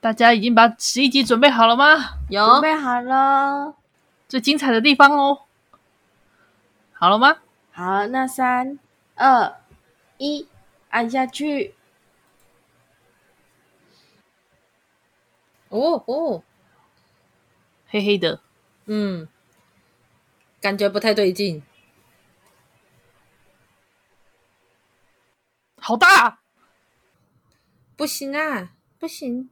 [0.00, 2.18] 大家已经把十一集准备好了吗？
[2.28, 3.74] 有，准备好了，
[4.28, 5.42] 最精彩的地方哦。
[6.92, 7.38] 好了吗？
[7.72, 8.78] 好，那三
[9.16, 9.56] 二
[10.18, 10.46] 一，
[10.90, 11.74] 按下去。
[15.68, 16.42] 哦哦，
[17.88, 18.40] 黑黑的，
[18.86, 19.28] 嗯，
[20.60, 21.62] 感觉不太对劲。
[25.80, 26.40] 好大，
[27.96, 29.50] 不行啊，不行。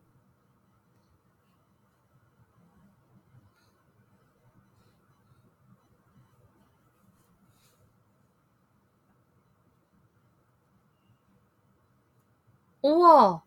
[12.94, 13.42] 哇，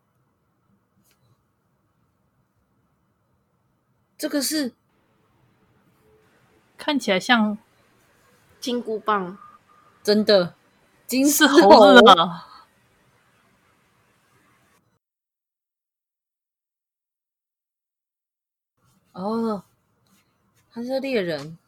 [4.18, 4.74] 这个是
[6.76, 7.56] 看起来像
[8.60, 9.38] 金箍棒，
[10.02, 10.54] 真的，
[11.06, 12.42] 金丝猴子的。
[19.12, 19.64] 哦，
[20.70, 21.58] 他是猎人。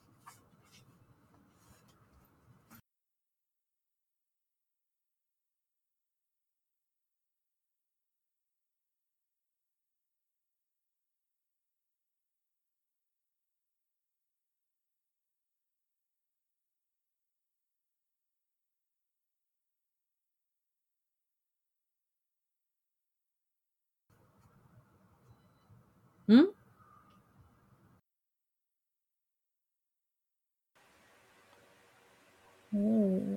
[26.28, 26.52] 嗯，
[32.70, 33.31] 哦，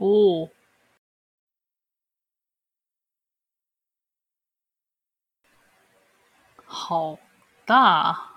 [0.00, 0.48] 哦，
[6.64, 7.18] 好
[7.66, 8.30] 大！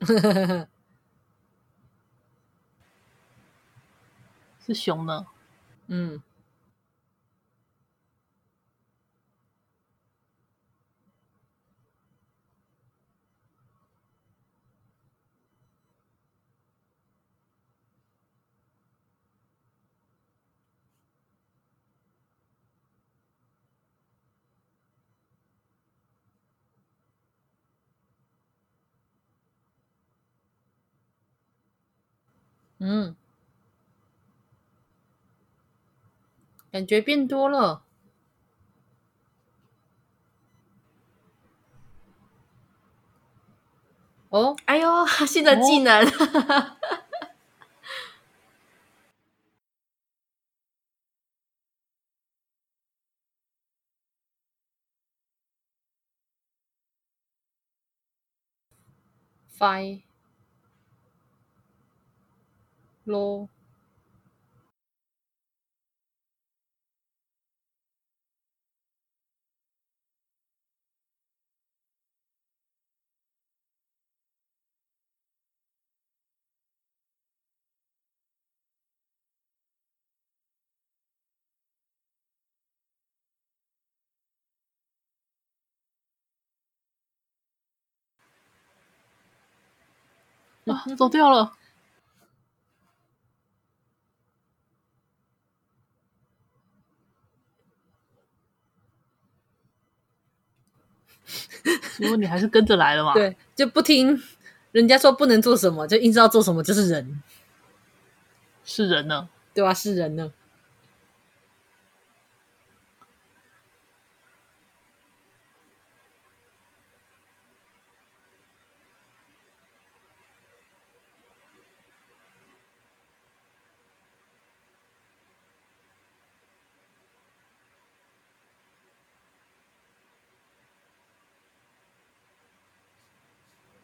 [4.66, 5.26] 是熊呢？
[5.86, 6.20] 嗯。
[32.86, 33.16] 嗯，
[36.70, 37.82] 感觉变多了。
[44.28, 46.04] 哦，哎呦， 新的技能！
[46.04, 46.76] 哦、
[59.58, 60.02] Five。
[63.04, 63.48] 咯，
[90.66, 91.52] 啊，走掉了。
[101.98, 103.14] 如果你还是跟着来了嘛？
[103.14, 104.20] 对，就不听
[104.72, 107.22] 人家说不能做什么，就硬是要做什么，就是人，
[108.64, 109.28] 是人呢？
[109.54, 109.72] 对吧？
[109.72, 110.32] 是人呢。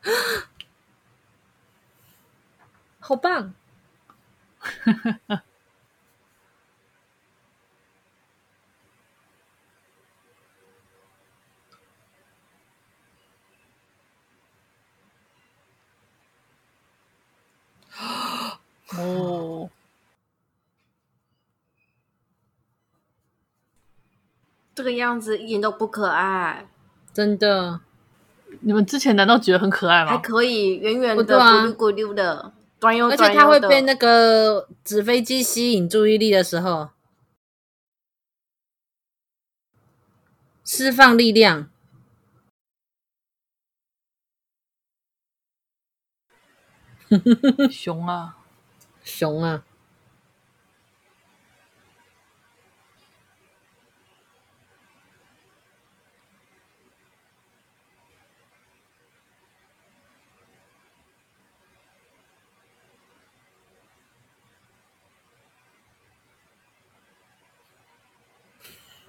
[0.02, 0.08] 啊。
[3.00, 3.55] 好棒。
[18.97, 19.70] 哦。
[24.75, 26.67] 这个样子一点都不可爱，
[27.12, 27.81] 真的。
[28.61, 30.11] 你们之前难道觉得很可爱吗？
[30.12, 33.17] 还可以，圆圆的，对啊咕溜咕噜的，短又而。
[33.17, 36.91] 且它会被那个纸飞机吸引注意力的时候，
[40.64, 41.69] 释放力量。
[47.70, 48.37] 熊啊，
[49.02, 49.64] 熊啊！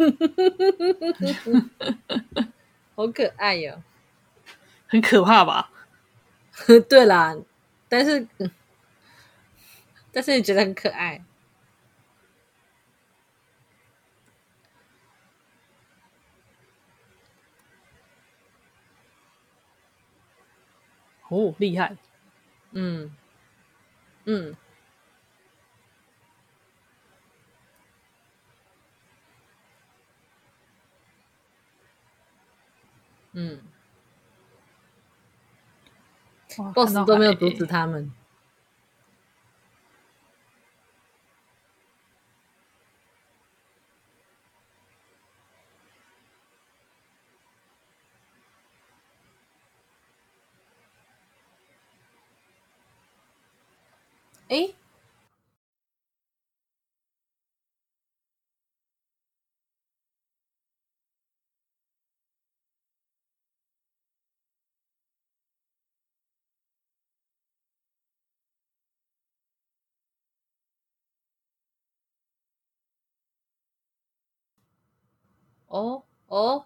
[2.96, 3.84] 好可爱哟、哦！
[4.88, 5.70] 很可怕吧？
[6.90, 7.36] 对啦，
[7.90, 8.28] 但是，
[10.12, 11.24] 但是你觉得很可爱。
[21.30, 21.96] 哦，厉害！
[22.72, 23.16] 嗯
[24.26, 24.56] 嗯。
[33.34, 33.60] 嗯
[36.74, 38.12] ，boss 都没有阻止他们。
[54.50, 54.81] 哎。
[75.72, 76.66] 哦哦，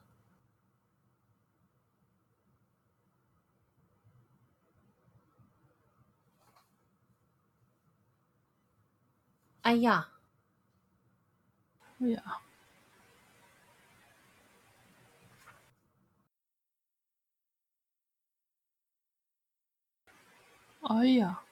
[9.63, 10.07] 哎呀，
[11.99, 12.21] 哎呀，
[20.81, 21.44] 哎呀。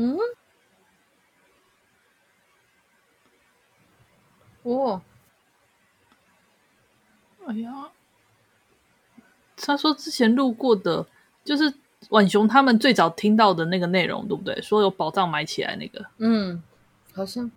[0.00, 0.16] 嗯，
[4.62, 5.02] 哦，
[7.48, 7.90] 哎呀，
[9.56, 11.04] 他说之前录过的，
[11.42, 11.74] 就是
[12.10, 14.62] 婉雄他们最早听到的那个内容，对不对？
[14.62, 16.62] 说有宝藏埋起来那个，嗯，
[17.12, 17.50] 好像，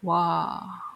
[0.00, 0.89] 哇。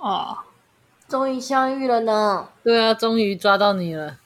[0.00, 0.44] 啊！
[1.08, 2.48] 终于相遇了呢！
[2.62, 4.19] 对啊，终于抓到你了。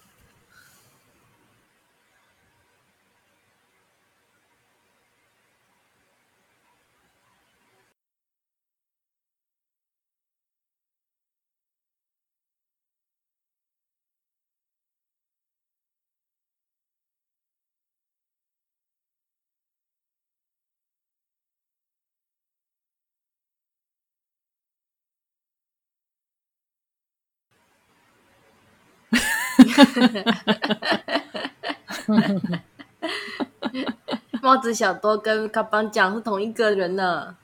[34.42, 37.34] 帽子小多跟卡邦讲是同一个人呢，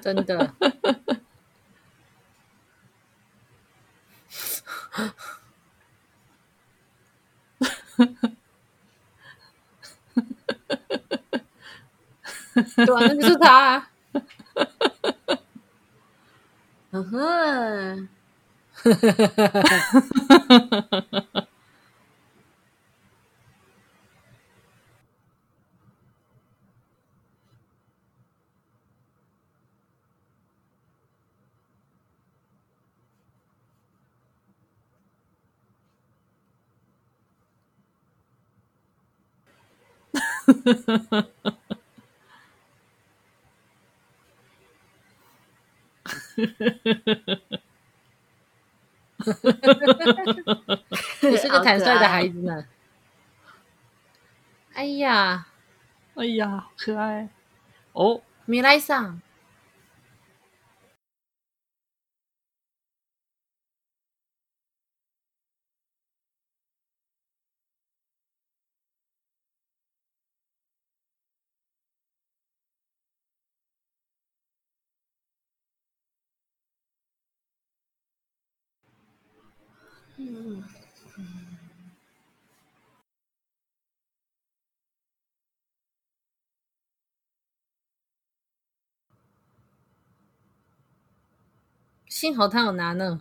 [0.00, 0.54] 真的。
[12.76, 13.90] 对啊，那就是他啊。
[16.90, 18.08] 嗯哼。
[51.22, 52.64] 你是个坦率的孩子呢。
[54.74, 55.46] 哎呀，
[56.14, 57.28] 哎呀，好可爱
[57.92, 58.20] 哦！
[58.44, 59.14] 米莱さ
[80.30, 80.64] ん。
[81.18, 81.58] 嗯，
[92.08, 93.20] 幸好他有拿呢。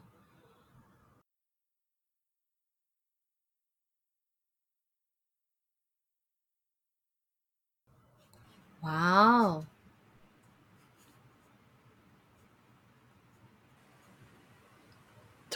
[8.81, 8.91] 哇
[9.43, 9.65] 哦！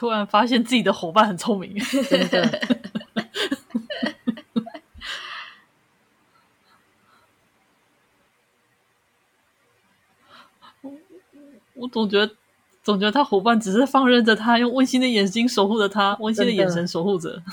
[0.02, 1.78] 突然发现自己的伙伴很聪明，
[2.10, 2.42] 真的。
[10.82, 10.92] 我
[11.76, 12.34] 我总觉得，
[12.82, 17.44] 总觉得他伙伴只是放任着他，用温馨的眼睛守护着他，温馨的眼神守护着。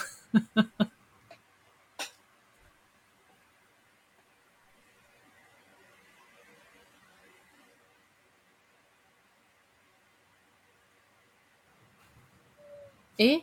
[13.18, 13.42] 诶，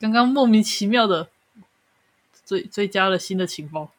[0.00, 1.30] 刚刚莫名其妙的
[2.44, 3.92] 追追加了新的情报。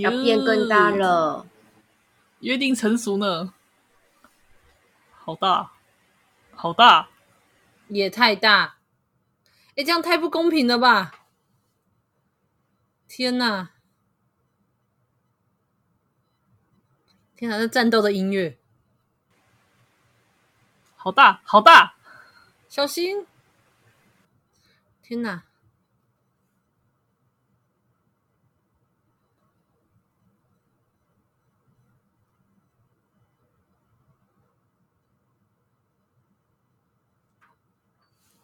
[0.00, 1.46] 要变更大了，
[2.40, 3.52] 约定成熟呢，
[5.10, 5.72] 好大，
[6.54, 7.10] 好大，
[7.88, 8.76] 也太大，
[9.76, 11.26] 哎，这样太不公平了吧！
[13.06, 13.72] 天哪，
[17.36, 18.56] 天哪，这战斗的音乐，
[20.96, 21.96] 好大，好大，
[22.70, 23.26] 小心！
[25.02, 25.42] 天哪！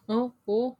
[0.09, 0.75] 哦哦，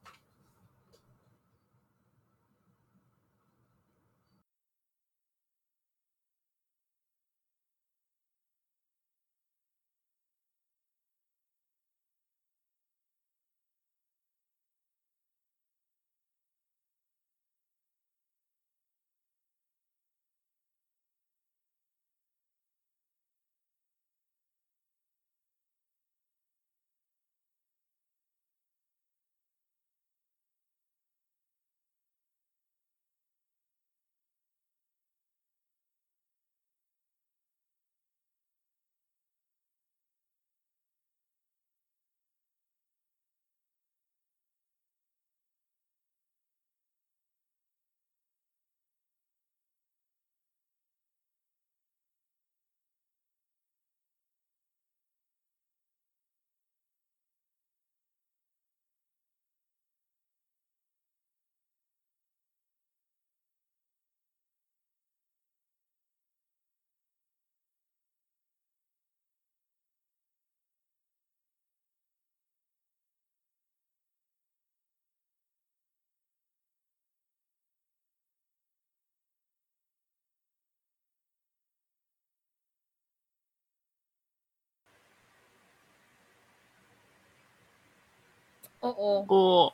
[88.80, 89.26] 哦哦。
[89.28, 89.74] 哦，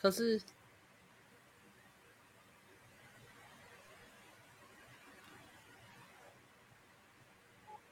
[0.00, 0.40] 可是，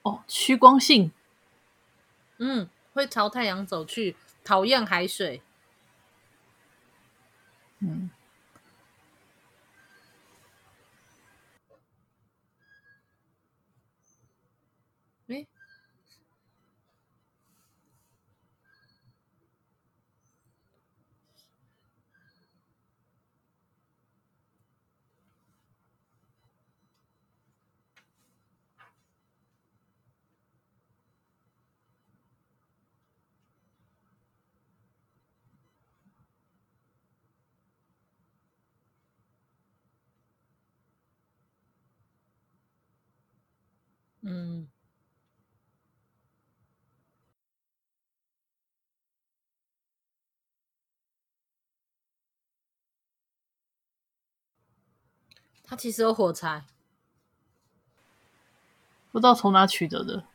[0.03, 1.13] 哦，趋光性，
[2.39, 5.43] 嗯，会朝太阳走去，讨厌海水，
[7.81, 8.11] 嗯。
[44.33, 44.69] 嗯，
[55.65, 56.65] 他其实有火柴，
[59.11, 60.30] 不知道从哪取得的。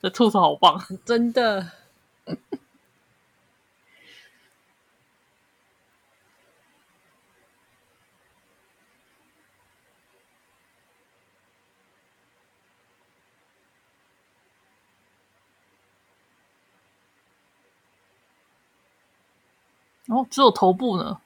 [0.00, 1.72] 这兔子好棒， 真的。
[20.08, 21.20] 哦，只有头部呢。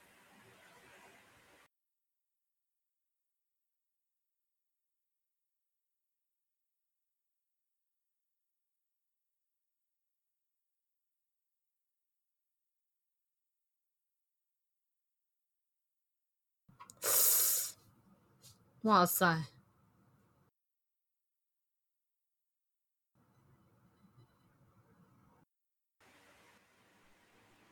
[18.82, 19.44] 哇塞！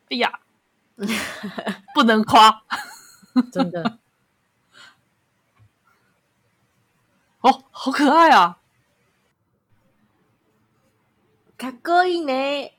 [0.08, 0.40] 哎呀，
[1.94, 2.62] 不能夸，
[3.52, 3.98] 真的。
[7.40, 8.58] 哦，好可爱啊！
[11.58, 12.78] かっこいいね。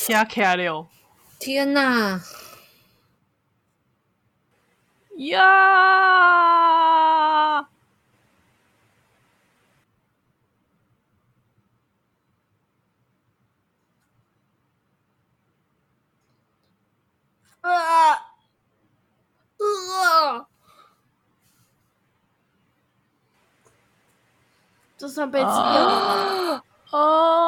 [0.00, 0.88] 卡卡了！
[1.38, 2.20] 天哪！
[5.16, 5.40] 呀！
[17.60, 17.70] 啊！
[19.58, 20.46] 啊！
[24.96, 26.64] 就算被吃掉了。
[26.90, 27.39] 啊！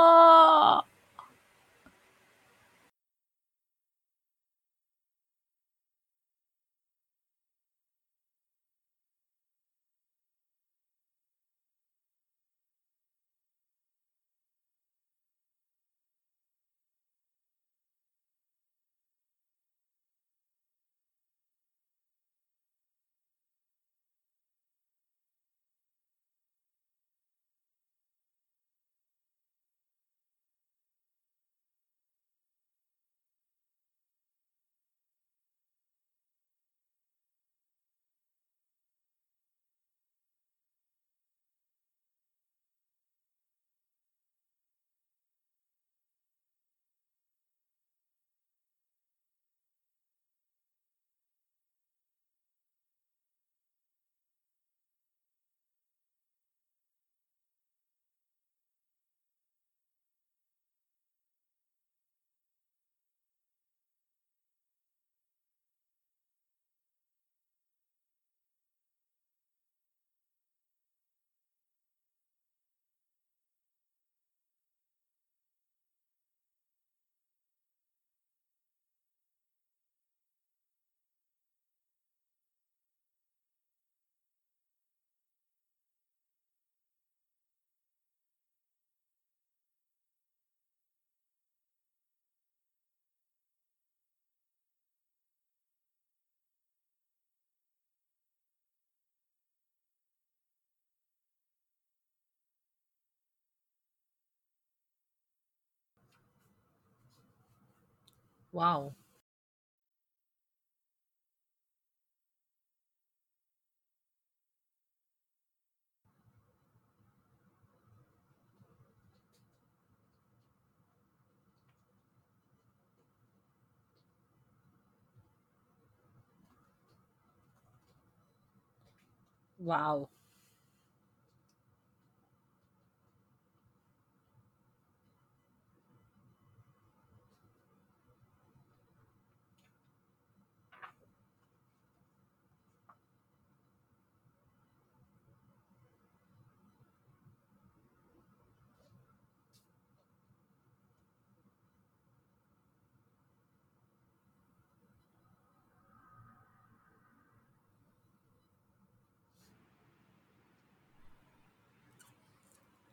[108.52, 108.94] 哇哦！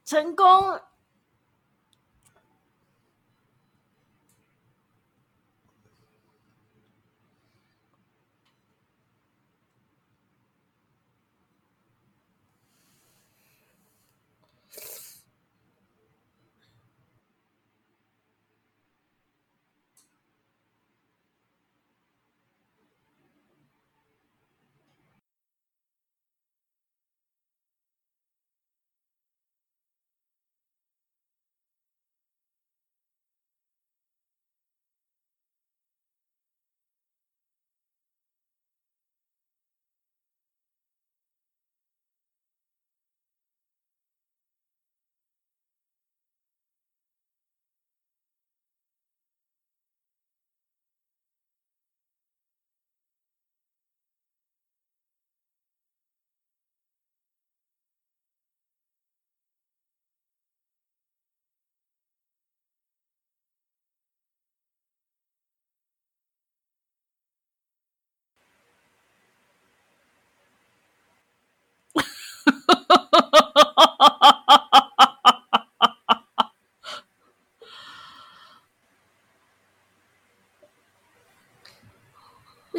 [0.10, 0.82] 成功！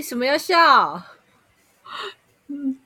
[0.00, 1.02] 为什么要笑？
[2.48, 2.78] 嗯，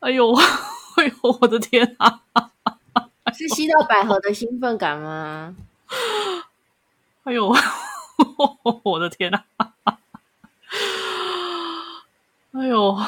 [0.00, 0.32] 哎呦，
[0.96, 2.22] 哎呦，我的天啊！
[3.34, 5.54] 是吸到百合的兴奋感吗？
[7.24, 7.52] 哎呦，
[8.82, 9.44] 我的天啊！
[12.52, 12.98] 哎呦，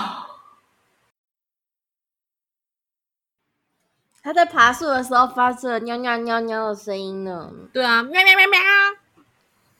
[4.22, 7.50] 他在爬树的时候发出了喵喵喵喵的声音呢。
[7.72, 8.60] 对啊，喵喵喵喵。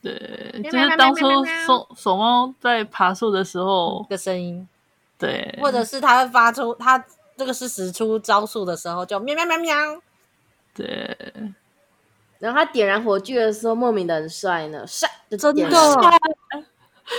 [0.03, 1.27] 对，就是当初
[1.67, 4.67] 手手猫在爬树的时候的声音，
[5.19, 7.05] 对，或者是他发出他
[7.37, 10.03] 这个是使出招数的时候，就喵喵喵喵，
[10.75, 11.17] 对。
[12.39, 15.07] 然后他点燃火炬的时候，莫名的很帅呢，帅，
[15.39, 16.19] 真的帅，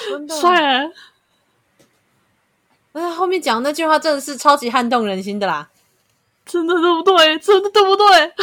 [0.09, 0.91] 真 的帅。
[2.93, 5.69] 哎，后面讲那句话真的是超级撼动人心的啦，
[6.43, 7.37] 真的对不对？
[7.37, 8.33] 真的对不对？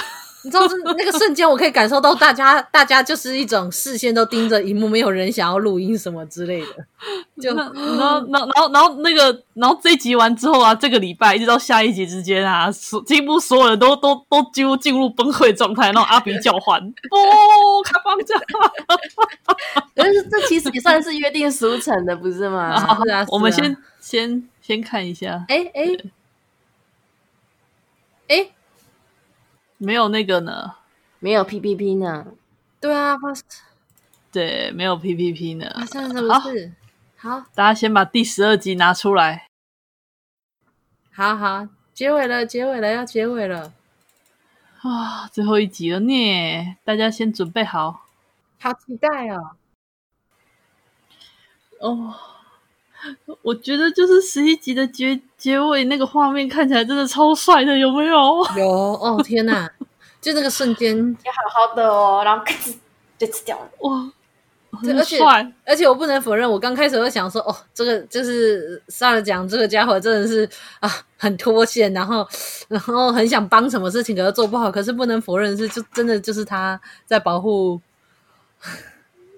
[0.45, 0.63] 你知道，
[0.97, 6.67] 那个瞬间，我可以感受到大家，大家就是一种视线都盯着荧幕，没有人想要录音什么之类的。
[7.43, 18.43] 就然后，然后，然后，然后那个，然后这一集完之后啊，这个礼拜一直到下一集之间啊，所几乎所有人都都都几乎进入崩溃状态，然后阿比叫唤，哦，卡邦这样。
[19.95, 22.63] 可是这其实也算是约定俗成的，不是吗？
[22.63, 25.45] 啊是啊，我们先先先看一下。
[25.49, 26.11] 哎哎哎。
[29.79, 30.75] 没有那个呢，
[31.19, 32.27] 没有 PPP 呢。
[32.81, 33.33] 对啊，发
[34.31, 35.73] 对，没有 PPP 呢。
[35.75, 36.73] 发生了什么事？
[37.17, 39.49] 好，好，大家先把第十二集拿出来。
[41.13, 43.73] 好好，结尾了，结尾了，要结尾了。
[44.83, 48.07] 啊，最后一集了呢，大家先准备好。
[48.61, 49.57] 好期待哦！
[51.81, 52.15] 哦，
[53.43, 58.15] 我觉得就是十一集的结结尾那个画面看起来真的超帅的，有没有？
[58.57, 59.23] 有哦！
[59.25, 59.71] 天哪，
[60.21, 62.75] 就那个瞬间也好好的哦，然后咔哧
[63.17, 64.13] 就吃掉了，哇！
[64.97, 65.19] 而且
[65.65, 70.49] 而且我不能否认，我刚开始会想说，哦，这个就是上来讲这个家伙真的是
[70.81, 72.27] 啊，很脱线，然后
[72.69, 74.71] 然后很想帮什么事情，可是做不好。
[74.71, 77.81] 可是不能否认的是，就真的就是他在保护。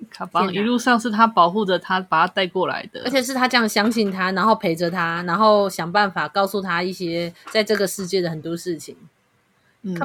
[0.08, 8.96] 卡邦一路上是他保护着他，把他带过来的，而且是他这样相信他，然后陪着他，然后想办法告诉他一些在这个世界的很多事情。
[9.82, 9.96] 嗯，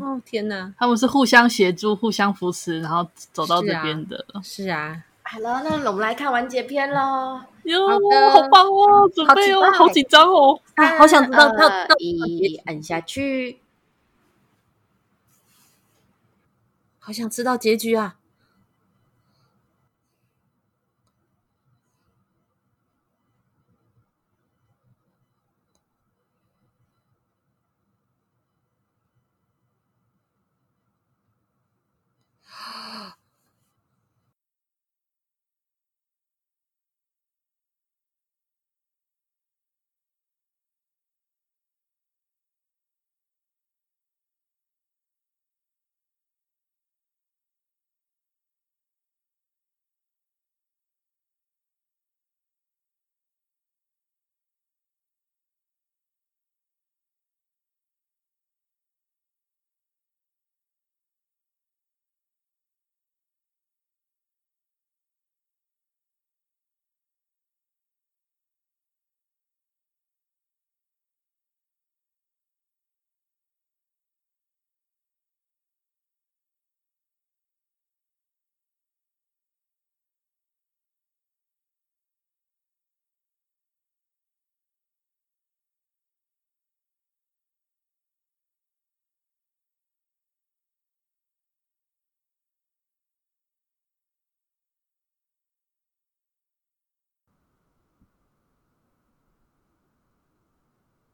[0.00, 4.24] 哦天哪，他们是互相协助、互相扶持，然后走到这边的。
[4.42, 7.40] 是啊，好了，那我们来看完结篇喽。
[7.64, 7.88] 哟，
[8.30, 13.58] 好棒哦，准备哦，好紧张哦，啊，好想知道到到底按下去，
[16.98, 18.16] 好想知道结局啊。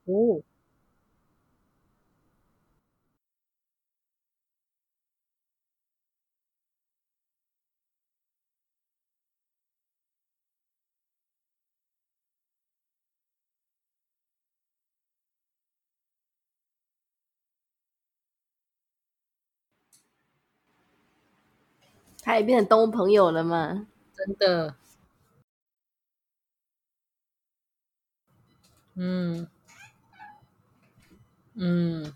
[0.09, 0.43] 哦。
[22.23, 23.87] 他也变成动物朋友了吗？
[24.15, 24.75] 真的，
[28.97, 29.47] 嗯
[31.59, 32.13] 嗯，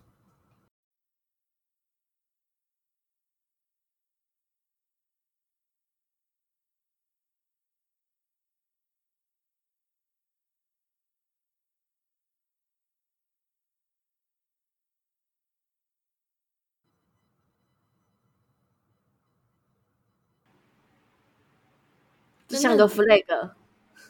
[22.48, 23.24] 像个 flag，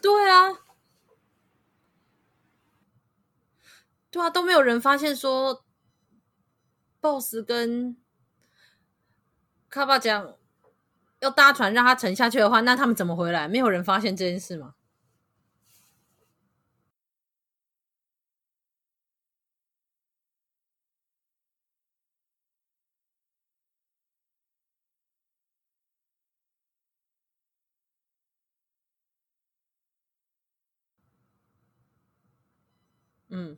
[0.01, 0.49] 对啊，
[4.13, 5.65] 对啊，都没有人发现说
[7.01, 7.97] ，boss 跟
[9.69, 10.37] 卡巴讲
[11.19, 13.47] 要搭船让他沉下去的话，那他们怎么回来？
[13.47, 14.75] 没有人发现这件事吗？
[33.29, 33.57] 嗯，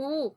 [0.00, 0.34] Ooh,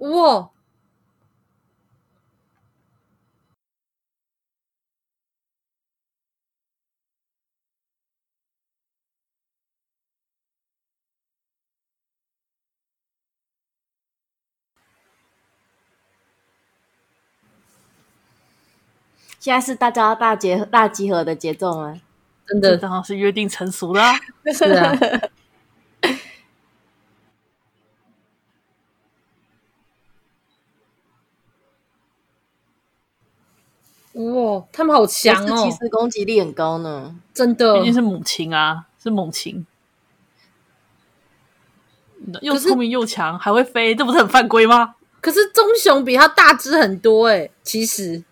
[0.00, 0.50] 哇！
[19.38, 21.98] 现在是大家大结大集合的节奏吗？
[22.46, 24.14] 真的，当然是约定成熟的啊。
[24.52, 24.92] 是啊。
[34.60, 35.64] 哇，他们好强哦！
[35.64, 37.78] 其实攻击力很高呢，真的。
[37.78, 39.66] 毕竟是母亲啊，是猛禽，
[42.42, 44.96] 又聪明又强，还会飞，这不是很犯规吗？
[45.20, 48.24] 可是棕熊比它大只很多哎、欸，其实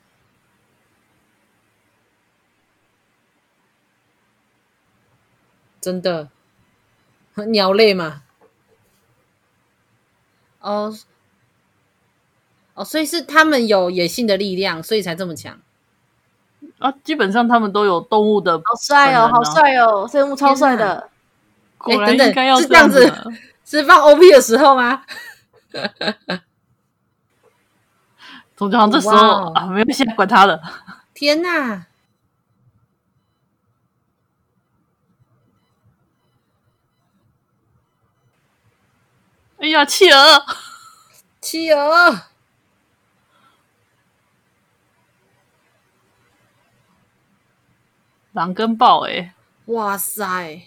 [5.80, 6.30] 真的，
[7.48, 8.22] 鸟类嘛。
[10.60, 10.96] 哦
[12.74, 15.60] 哦，所以是他们有野性的力量，所以才这么强。
[16.78, 21.10] 啊，基本上他们都有动物的、啊，好帅哦，好帅哦，生物超帅的。
[21.76, 23.12] 果然应该要这样子，
[23.64, 25.02] 是放 OP 的时候吗？
[28.56, 30.60] 总之，这时候.啊，没有现在管他了。
[31.14, 31.86] 天哪！
[39.58, 40.44] 哎呀，企鹅，
[41.40, 42.22] 企鹅。
[48.38, 50.62] 狼跟豹，哎，哇塞！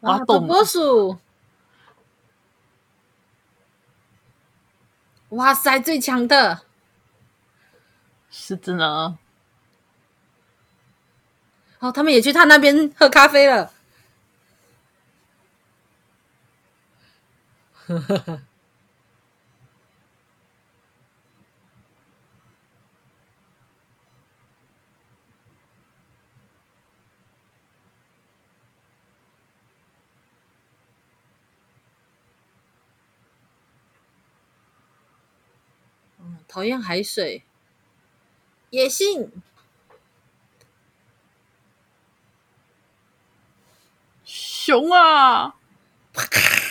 [0.00, 1.16] 哇，波波鼠！
[5.28, 6.62] 哇塞，最强的，
[8.28, 9.16] 是真的。
[11.78, 13.72] 哦，他们也去他那边喝咖啡了。
[36.18, 37.42] 嗯，讨厌海水，
[38.70, 39.30] 野性
[44.24, 45.56] 熊啊！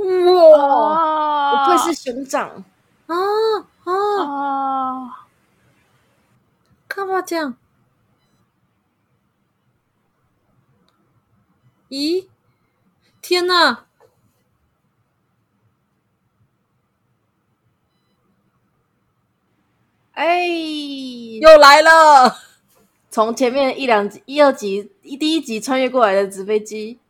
[0.00, 2.64] 哇，不愧是熊掌
[3.06, 3.14] 啊
[3.84, 3.92] 啊！
[4.24, 5.26] 啊！
[6.88, 7.56] 干嘛这样？
[11.88, 12.26] 咦！
[13.20, 13.86] 天哪！
[20.12, 20.46] 哎，
[21.40, 22.36] 又来了！
[23.10, 27.00] 从前面一两集、一二集、一第一集穿越过来的纸飞机，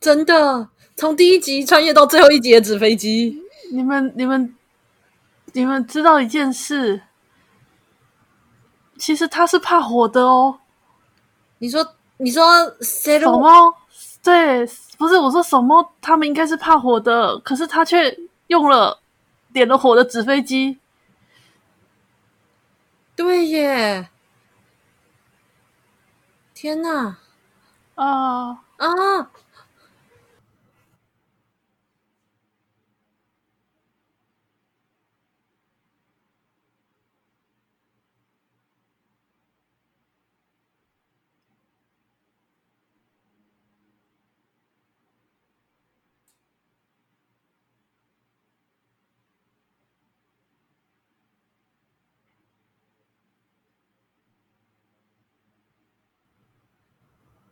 [0.00, 0.68] 真的。
[0.96, 3.40] 从第一集穿越到最后一集的纸飞机，
[3.72, 4.54] 你们、你们、
[5.52, 7.02] 你们知道一件事？
[8.98, 10.58] 其实他是怕火的哦。
[11.58, 12.44] 你说，你说
[12.80, 13.26] 谁的？
[13.26, 13.74] 什么？
[14.22, 14.66] 对，
[14.98, 15.94] 不是我说什么？
[16.02, 18.14] 他们应该是怕火的，可是他却
[18.48, 19.00] 用了
[19.52, 20.78] 点了火的纸飞机。
[23.16, 24.08] 对耶！
[26.54, 27.16] 天哪！
[27.94, 29.30] 啊啊！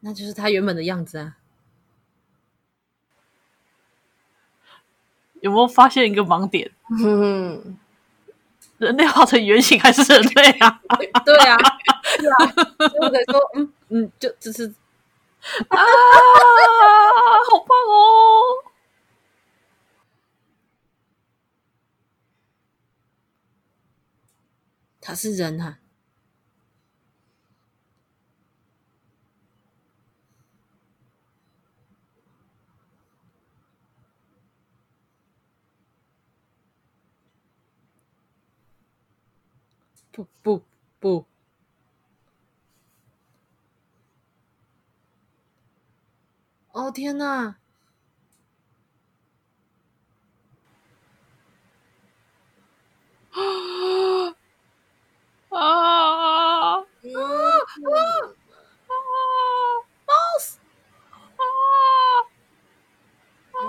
[0.01, 1.37] 那就是他原本的样子啊！
[5.41, 6.71] 有没有发现一个盲点？
[7.05, 7.77] 嗯，
[8.79, 10.81] 人类化成圆形还是人类啊？
[11.25, 11.57] 对啊，
[12.17, 12.37] 对啊，
[13.01, 14.73] 或者说，嗯嗯，就只是
[15.69, 15.77] 啊，
[17.51, 18.65] 好棒哦！
[25.01, 25.79] 他是人啊。
[40.19, 40.63] 不不
[40.99, 41.25] 不！
[46.73, 47.57] 哦天哪！
[55.51, 56.87] 啊啊啊
[63.53, 63.69] 啊！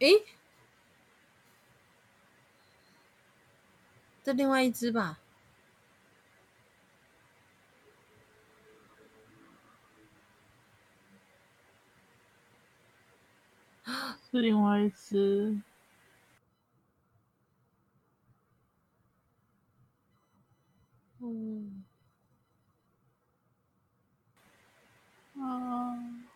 [0.00, 0.24] 诶，
[4.26, 5.20] 这另外一只吧？
[14.32, 15.62] 是另外一只。
[21.20, 21.84] 嗯。
[25.36, 26.27] 啊。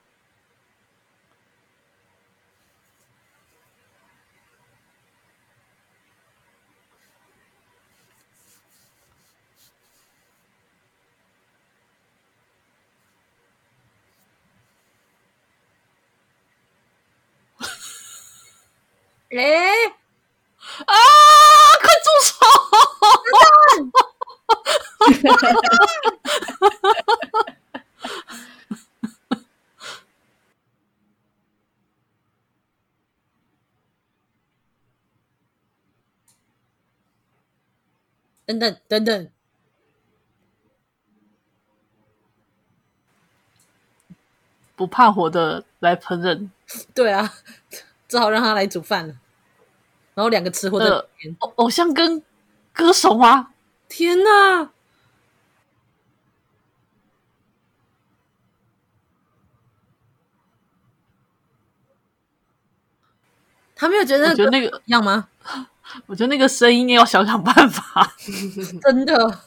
[19.37, 19.87] 哎！
[20.87, 20.95] 啊！
[21.81, 22.33] 快住手！
[38.45, 39.31] 等等等等，
[44.77, 46.51] 不怕火的来烹饪。
[46.93, 47.33] 对啊，
[48.13, 49.15] 只好让他来煮饭了。
[50.15, 51.09] 然后两个吃货的
[51.39, 52.23] 偶偶像跟
[52.75, 53.49] 歌手吗？
[53.89, 54.71] 天哪！
[63.75, 65.29] 他没有觉得觉得那个一样吗？
[66.07, 68.15] 我觉得那个声音要想想办法，
[68.83, 69.41] 真的。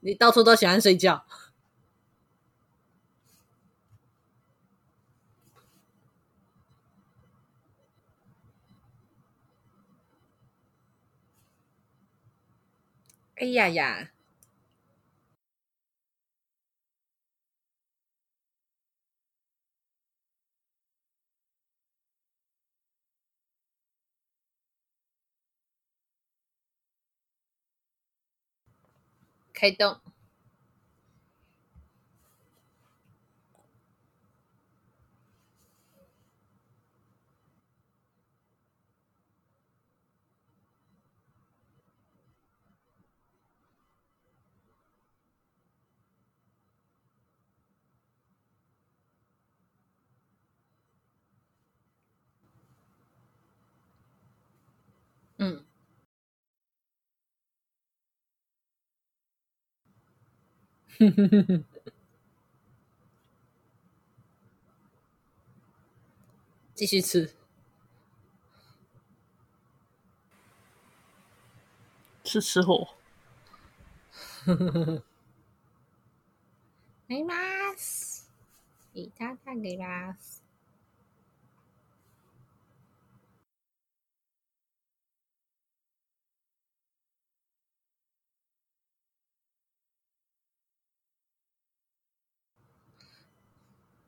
[0.00, 1.24] 你到处都喜欢睡觉。
[13.42, 14.08] 哎呀呀！
[29.54, 30.11] 开动。
[66.73, 67.33] 继续吃，
[72.23, 72.89] 是吃货。
[74.45, 75.03] 呵呵呵呵，
[77.07, 77.33] 给ま
[77.75, 78.29] す，
[78.93, 80.40] いただきます。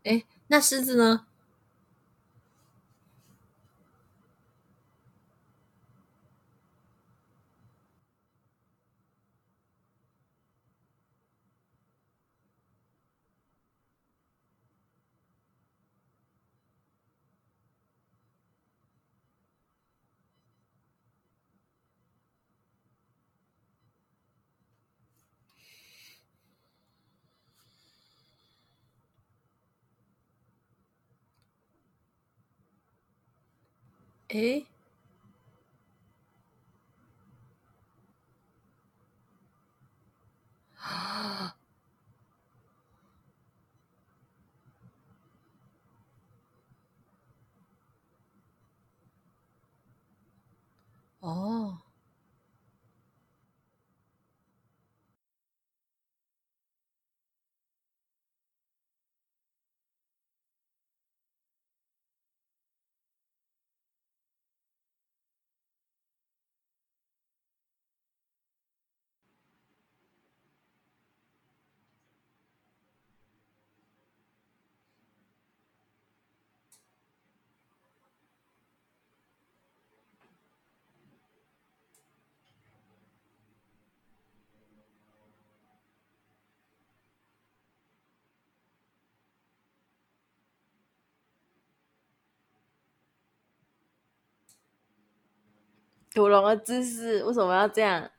[0.05, 1.27] 哎，那狮子呢？
[34.35, 34.66] 诶，
[40.76, 41.55] 啊，
[51.20, 51.84] 哦。
[96.15, 98.11] 屠龙的姿势为什么要这样？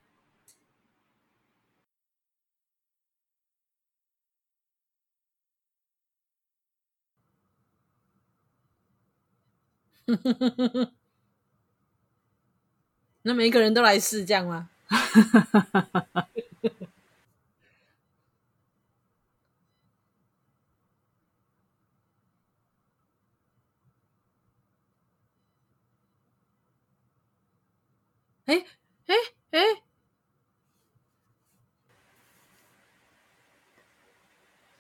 [13.24, 14.70] 那每一个人都来试这样吗？
[28.46, 28.66] 哎
[29.08, 29.16] 哎
[29.52, 29.60] 哎！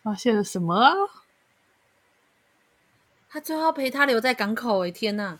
[0.03, 0.93] 发现了什么啊？
[3.27, 5.39] 他最后陪他留在港口，哎，天哪！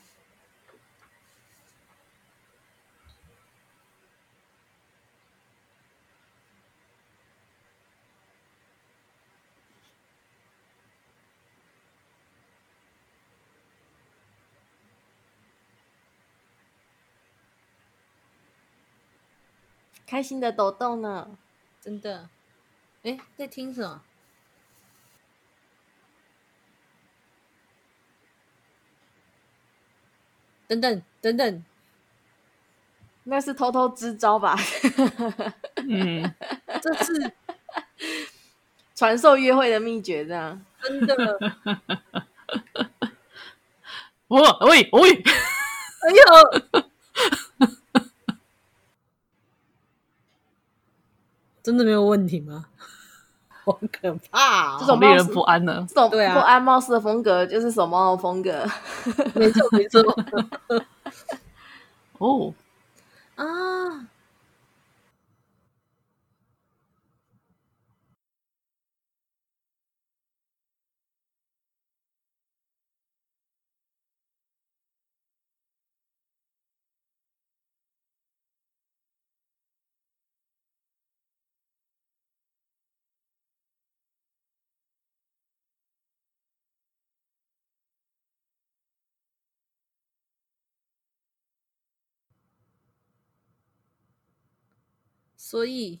[20.06, 21.36] 开心的抖动呢，
[21.80, 22.28] 真的。
[23.02, 24.02] 哎，在听什么？
[30.68, 31.64] 等等等等，
[33.22, 34.56] 那是偷偷支招吧？
[35.88, 36.34] 嗯，
[36.82, 37.32] 这是
[38.94, 41.16] 传授约会的秘诀，这样真的。
[44.26, 46.16] 我喂喂，哎呦！
[51.66, 52.64] 真的没有问题吗？
[53.64, 55.84] 好可怕、哦，这种令人不安呢。
[55.88, 58.64] 这种不安貌似的风格就是什么风格？
[59.34, 60.00] 没错没错。
[62.18, 62.54] 哦
[63.34, 64.06] 啊。
[95.46, 96.00] 所以，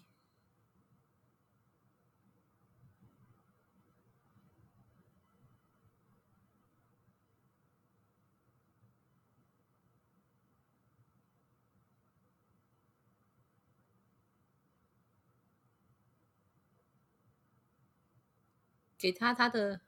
[19.00, 19.85] 给他他的。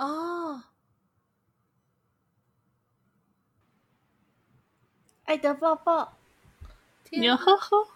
[0.00, 0.62] 哦，
[5.24, 6.16] 爱的抱抱，
[7.10, 7.86] 你要呵呵。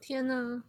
[0.00, 0.62] 天哪！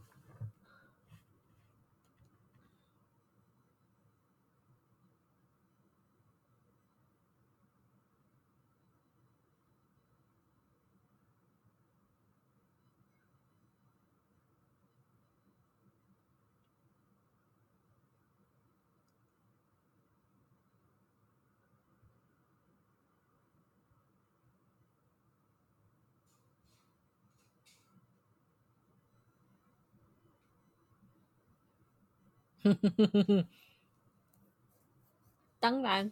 [35.59, 36.11] 当然。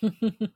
[0.00, 0.52] 哼哼哼，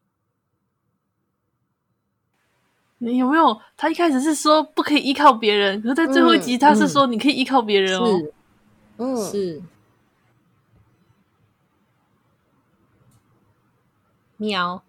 [2.99, 3.61] 你有没有？
[3.77, 8.05] 他一开始是说不可以依靠别人，可是在最后一集他是说你可以依靠别人哦。
[8.05, 8.35] 是，
[8.97, 9.63] 嗯，是。
[14.39, 14.83] 喵，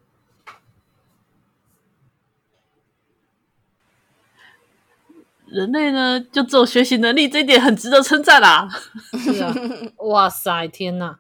[5.48, 8.70] 人类呢，就只有学习能力，这一点很值得称赞啦。
[9.18, 9.54] 是啊，
[10.08, 11.20] 哇塞，天哪！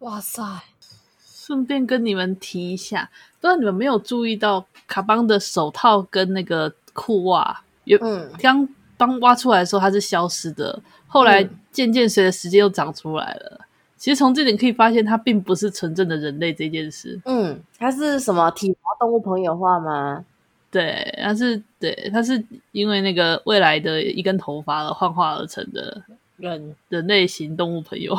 [0.00, 0.42] 哇塞！
[1.24, 7.98] 顺便跟你们提一下，不知道你们没有注意到卡邦的手套跟那个裤袜，有
[8.38, 13.58] 刚刚挖出来的时候它是消失的，后来渐渐随着时间又长出来了。
[13.60, 13.64] 嗯、
[13.96, 17.20] 其实从这点可以发现，它并不是纯正的人类这件事。
[17.24, 20.24] 嗯，它是什么体毛动物朋友化吗？
[20.70, 22.42] 对，它是对，它是
[22.72, 26.02] 因为那个未来的一根头发而幻化而成的
[26.36, 28.16] 人人类型动物朋友。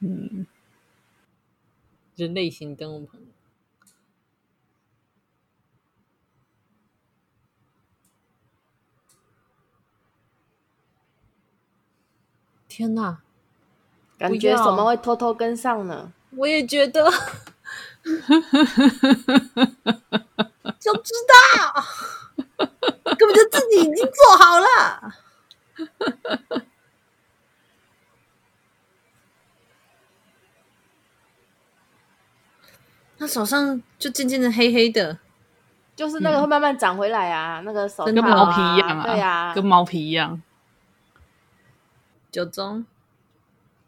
[0.00, 0.46] 嗯，
[2.16, 3.26] 人类型动物朋友。
[12.68, 13.20] 天哪，
[14.18, 16.12] 感觉什么会偷偷跟上呢？
[16.30, 17.04] 我也觉得，
[20.80, 21.84] 就知道，
[23.16, 25.01] 根本就自己已经做好了。
[33.26, 35.18] 手上就渐渐的黑黑的，
[35.94, 40.42] 就是那个会慢慢长回来啊，嗯、那个手、啊、跟毛皮一样啊，对啊，跟毛皮一样。
[42.30, 42.84] 九中，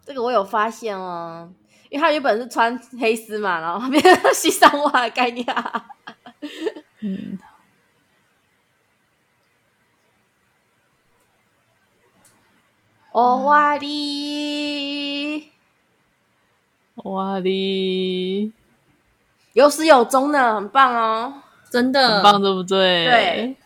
[0.05, 1.51] 这个我有发现哦，
[1.89, 5.87] 因为他原本是穿黑丝嘛，然后变成西装袜的概念、 啊。
[7.01, 7.39] 嗯。
[13.12, 15.53] 哦哇哩，
[16.97, 18.53] 哇哩，
[19.55, 21.32] 有始有终的，很棒哦，
[21.70, 23.07] 真的很棒，对不对？
[23.07, 23.57] 对，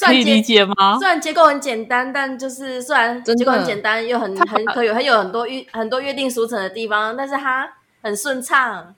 [0.00, 0.98] 可以理解吗？
[0.98, 8.94] 虽然结构很简单，但就是虽然结构很简单，又很很可有很有很多约很多约定俗成的地方，但是它很顺畅，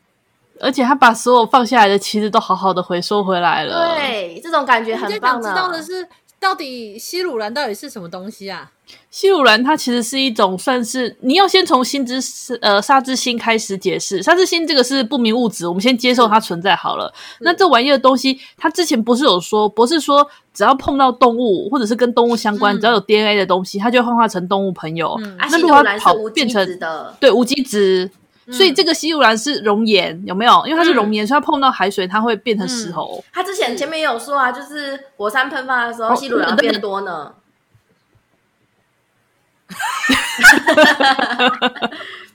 [0.60, 3.94] 而且他把所有放下来的棋子都好好的回收回来了。
[3.94, 5.50] 对，这种感觉很棒的。
[5.50, 6.08] 知道的是，
[6.40, 8.70] 到底西鲁兰到底是什么东西啊？
[9.10, 12.18] 西鲁兰它其实是一种算是你要先从心之
[12.62, 17.12] 呃沙之心开始解释，沙之心这个是不明物质，我们先接受它存在好了。
[17.40, 25.18] 那这玩意的东西，它之前不是有说，不是说只要碰到动物或者是跟动物相关，嗯、只要有 DNA 的东西，它就会幻化成动物朋友。
[25.22, 28.10] 嗯、那如果它跑变成的对无机质，
[28.50, 30.66] 所以这个西鲁兰是熔岩，有没有？
[30.66, 33.22] 因为它是熔岩，嗯、所以它碰到海水，它会变成石头。
[33.32, 37.34] 它之前前面也有说啊，就是火山喷发的时候，西鲁兰变多呢。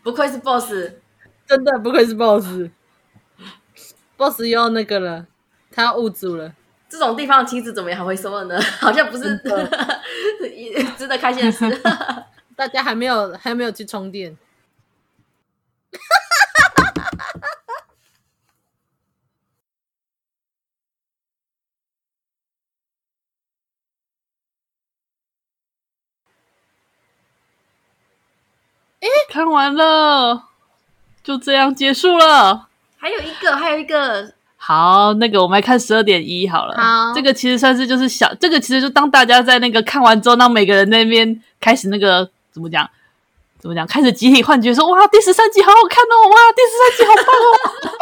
[0.04, 0.72] 不愧是 boss，
[1.48, 5.26] 真的不愧是 boss，boss 又要那个了，
[5.72, 6.54] 他要物主了。
[6.88, 8.62] 这种地方的妻子怎么还会收了呢？
[8.80, 10.00] 好像不是的
[10.96, 11.82] 值得开心的事。
[12.56, 14.38] 大家还没有还没有去充电。
[29.30, 30.50] 看完了，
[31.24, 32.68] 就这样结束了。
[32.98, 34.32] 还有一个，还有一个。
[34.58, 36.78] 好，那个我们来看十二点一好了。
[36.78, 42.88] 好，这个其实算是就是小，这个其实就当大家在那个看完之后，让每个人那边开始那个怎么讲，
[43.64, 47.34] 怎么讲，开始集体幻觉说，哇，第十三集好好看哦，哇，第十三集好棒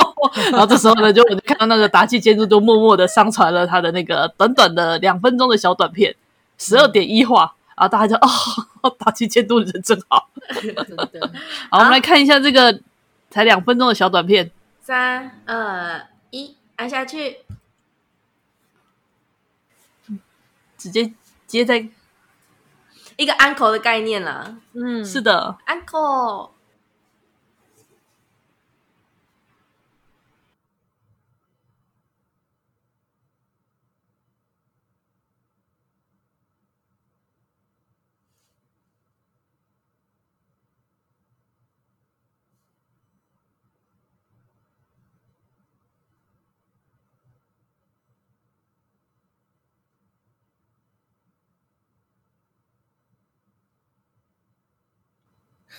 [0.07, 0.31] 哦。
[0.57, 6.15] 然后这时候呢，就我就看到那个达气监督就默默的上传了他的那个短短的两分钟的小短片，
[6.57, 7.53] 十二点一话。
[7.77, 10.29] 然后大家就哦， 达气监督人真好。
[11.69, 12.79] 好，我们来看一下这个
[13.29, 14.49] 才两分钟的小短片。
[14.81, 17.37] 三二一，按下去，
[20.75, 21.13] 直接
[21.45, 21.87] 接在
[23.21, 24.55] 一个 uncle 的概念了。
[24.73, 25.79] 嗯，是的，安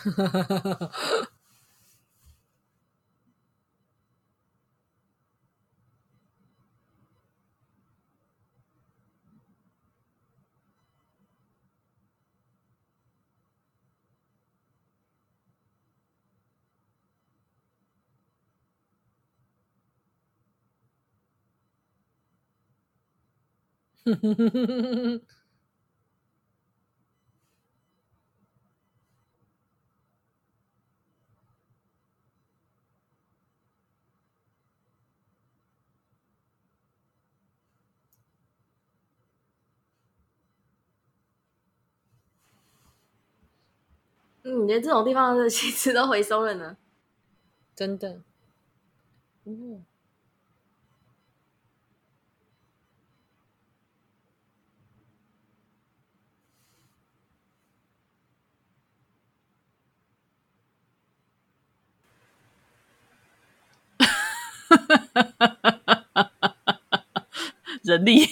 [0.02, 0.92] 哈哈哈哈哈！
[24.06, 25.41] 哼哼哼哼哼哼。
[44.44, 46.76] 嗯连这种地方的信息都回收了呢？
[47.76, 48.22] 真的。
[67.82, 68.28] 人力。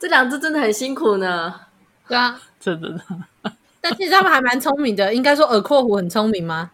[0.00, 1.67] 这两只真的很辛苦呢。
[2.08, 2.40] 对啊。
[2.58, 3.00] 真的，
[3.80, 5.12] 但其实他们还蛮聪明的。
[5.14, 6.70] 应该说耳廓虎很聪明吗？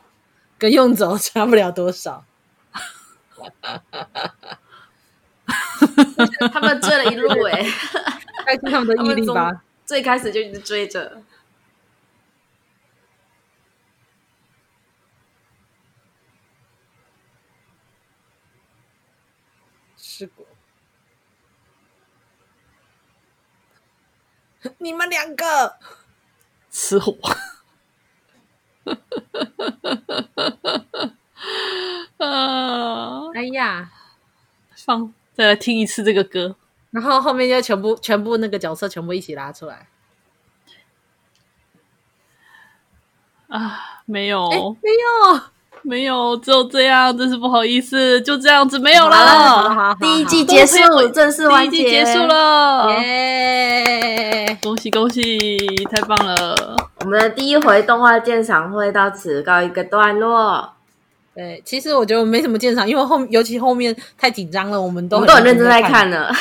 [0.58, 2.24] 跟用走差不了多少。
[6.52, 7.62] 他们追了一路哎，
[8.46, 9.62] 开出他们的毅力吧。
[9.84, 11.22] 最开始就一直追着。
[19.98, 20.46] 是果。
[24.78, 25.76] 你们两个。
[26.70, 27.14] 吃火，
[33.34, 33.92] 哎呀，
[34.74, 36.56] 放再来听一次这个歌，
[36.90, 39.86] 然后后面就全部全部那个角色全部一起拉出来。
[43.48, 44.90] 啊，没有，没
[45.30, 45.40] 有，
[45.86, 49.14] 没有，只有这样，真是不好意思，就这样子没有了。
[49.14, 50.78] 好好好好第一季结束，
[51.12, 54.58] 正式完结，第一季结束了，耶！
[54.62, 55.38] 恭喜恭喜，
[55.90, 56.76] 太棒了！
[57.00, 60.70] 我们的第一回动画鉴赏会到此告一个段落。
[61.34, 66.32] 对，其实我觉得我没什么鉴赏，因为后尤其后面太紧张了，我们都很都很认真在看了。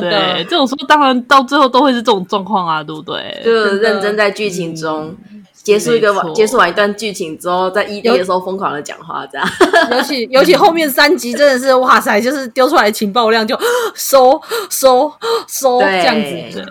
[0.00, 3.40] 对， 这种时候当然到最后都会是这种状况啊，对不对？
[3.44, 5.14] 就认真在剧情中。
[5.62, 9.46] 结束一个完，结束完一段剧情之后，在 ED 的时候疯狂的讲话，这样。
[9.92, 13.58] 尤其尤其后面三集真的是哇塞，就是丢出来的情报量就
[13.94, 14.40] 收
[14.70, 15.12] 收
[15.46, 16.14] 收这样
[16.50, 16.64] 子，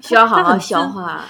[0.00, 1.24] 需要好好消化。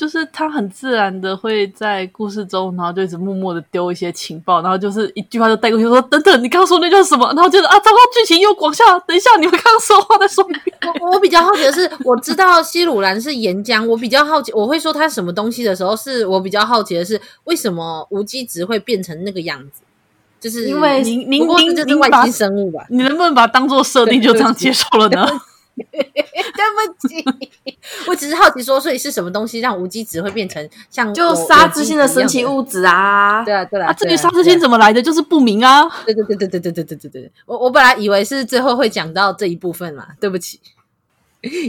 [0.00, 8.82] 就是他很自然的会在故事中，然后就一直默默的丢一些情报，然后就是一句话就带过去说：“等等，你刚刚说那叫什么？”然后就是啊，糟糕，剧情又往下。
[9.00, 10.74] 等一下，你们刚刚说话再说一遍。
[11.02, 19.82] 我我比较好奇的是，我知道西鲁兰是岩浆，我比较好奇，我会说它什么东西的时候，是我比较好奇的是，为什么无机质会变成那个样子？
[20.40, 22.86] 就是因为您您您就是外星生物吧？
[22.88, 25.28] 你能不能把它当做设定就这样接受了呢？
[25.92, 27.24] 对不起，
[28.06, 33.42] 我只是好奇说，所以是什么东西让无机质会变成像就沙之心的神奇物质啊？
[33.44, 35.88] 对啊，对啊，至于沙之心怎么来的，就是不明啊。
[36.04, 40.60] 对对对对对对对对对对，我我本来以为是最后会讲到这一部分嘛，对不起，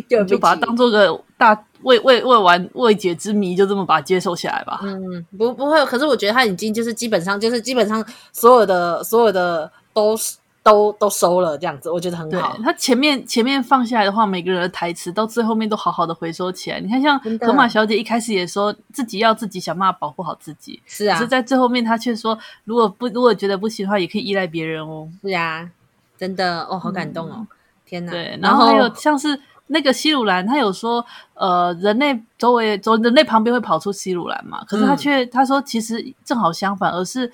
[0.10, 4.82] 就就把它当做个大未未未完未解之谜，就这么把它接受下来吧。
[4.84, 10.36] 嗯，不不会，可是我觉得他已经就是基本上就是基本上所有的所有的都是。
[10.64, 12.56] 都都收了，这样子我觉得很好。
[12.64, 16.80] 他前面前面放下来的话，每个人的台词到最后面都好好的回收起来。
[16.80, 21.18] 你看，像河马小姐一开始也说自己要自己想办法保护好自己，是啊。
[21.18, 25.10] 可是在最后面，她却说如果不如果觉得不行的话，也可以依赖别人哦。
[25.24, 25.68] 是啊，
[26.16, 27.48] 真的哦，好感动哦，嗯、
[27.84, 28.12] 天哪！
[28.12, 31.04] 对，然后还有像是那个西鲁兰，他有说
[31.34, 34.64] 呃，人类周围走人类旁边会跑出西鲁兰嘛？
[34.66, 37.32] 可是他却、嗯、他说其实正好相反，而是。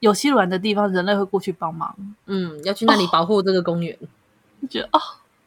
[0.00, 1.94] 有西鲁兰的地方，人类会过去帮忙。
[2.26, 3.96] 嗯，要去那里保护这个公园。
[4.60, 5.00] 我觉得哦，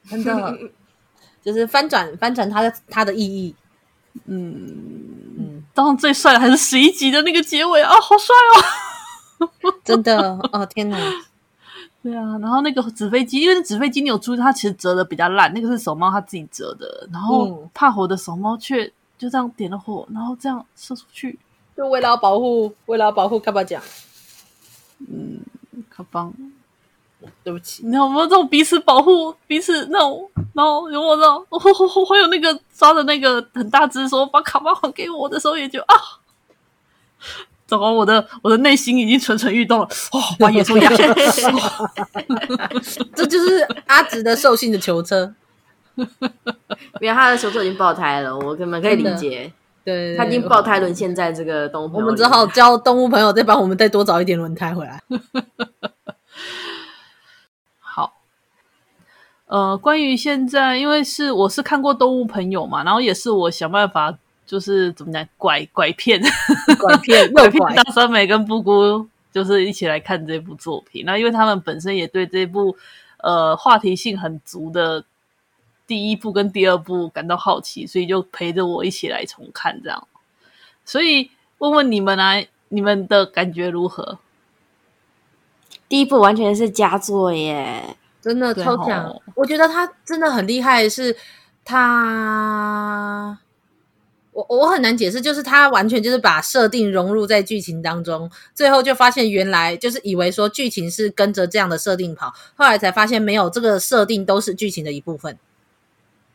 [0.09, 0.57] 真的，
[1.43, 3.55] 就是翻转翻转它的它的意义。
[4.25, 4.67] 嗯
[5.37, 8.35] 嗯，当然最帅的还是十一集的那个结尾啊，好帅
[9.39, 9.49] 哦！
[9.83, 10.97] 真的哦，天哪！
[12.03, 17.07] 对啊，然后那个纸飞机，因为纸飞机你有注意，它其实折的比较烂，那个是手猫它自己折的。
[17.11, 18.85] 然后怕火的手猫却
[19.17, 21.39] 就这样点了火，然后这样射出去，
[21.77, 23.81] 就为了要保护，为了要保护干巴酱。
[25.09, 25.39] 嗯，
[25.89, 26.33] 卡邦，
[27.43, 30.29] 对不起，你有没有这种彼此保护彼此那种？
[30.53, 31.45] 然后有没有那种？
[31.49, 35.95] 会会有那个抓着那个很大只说把卡邦还给我的时候，也就啊，
[37.65, 39.85] 糟糕，我的我的内心已经蠢蠢欲动了。
[40.11, 41.13] 哦，把野兽压下
[43.15, 45.33] 这就是阿直的兽性的囚车，
[45.95, 49.51] 因为他的囚车已经爆胎了，我根本可以理解。
[49.83, 55.01] 对，他已经爆胎轮现在这个动物，我们只好叫动物朋友再帮我们再多找一点轮胎回来。
[57.79, 58.13] 好，
[59.47, 64.15] 呃，关于现在，因为是我是看过动物朋友嘛，然后也是我想办法，
[64.45, 66.21] 就是怎么讲，拐拐骗，
[66.79, 71.03] 拐骗， 拐骗大酸梅跟布姑，就是一起来看这部作品。
[71.05, 72.77] 那因为他们本身也对这部
[73.17, 75.03] 呃话题性很足的。
[75.91, 80.07] 第一部跟第二部感到好奇，所以就陪着我一起来重看这样。
[80.85, 84.17] 所以问问你们啊，你们的感觉如何？
[85.89, 89.03] 第一部完全是佳作耶，真的超强。
[89.03, 91.13] 哦、我觉得他真的很厉害，是
[91.65, 93.37] 他，
[94.31, 105.37] 我我很难解释，就是他完全就是把设定融入在剧情当中，最后就发现原来就是以为说剧情是跟着这样的设定跑，后来才发现没有，这个设定都是剧情的一部分。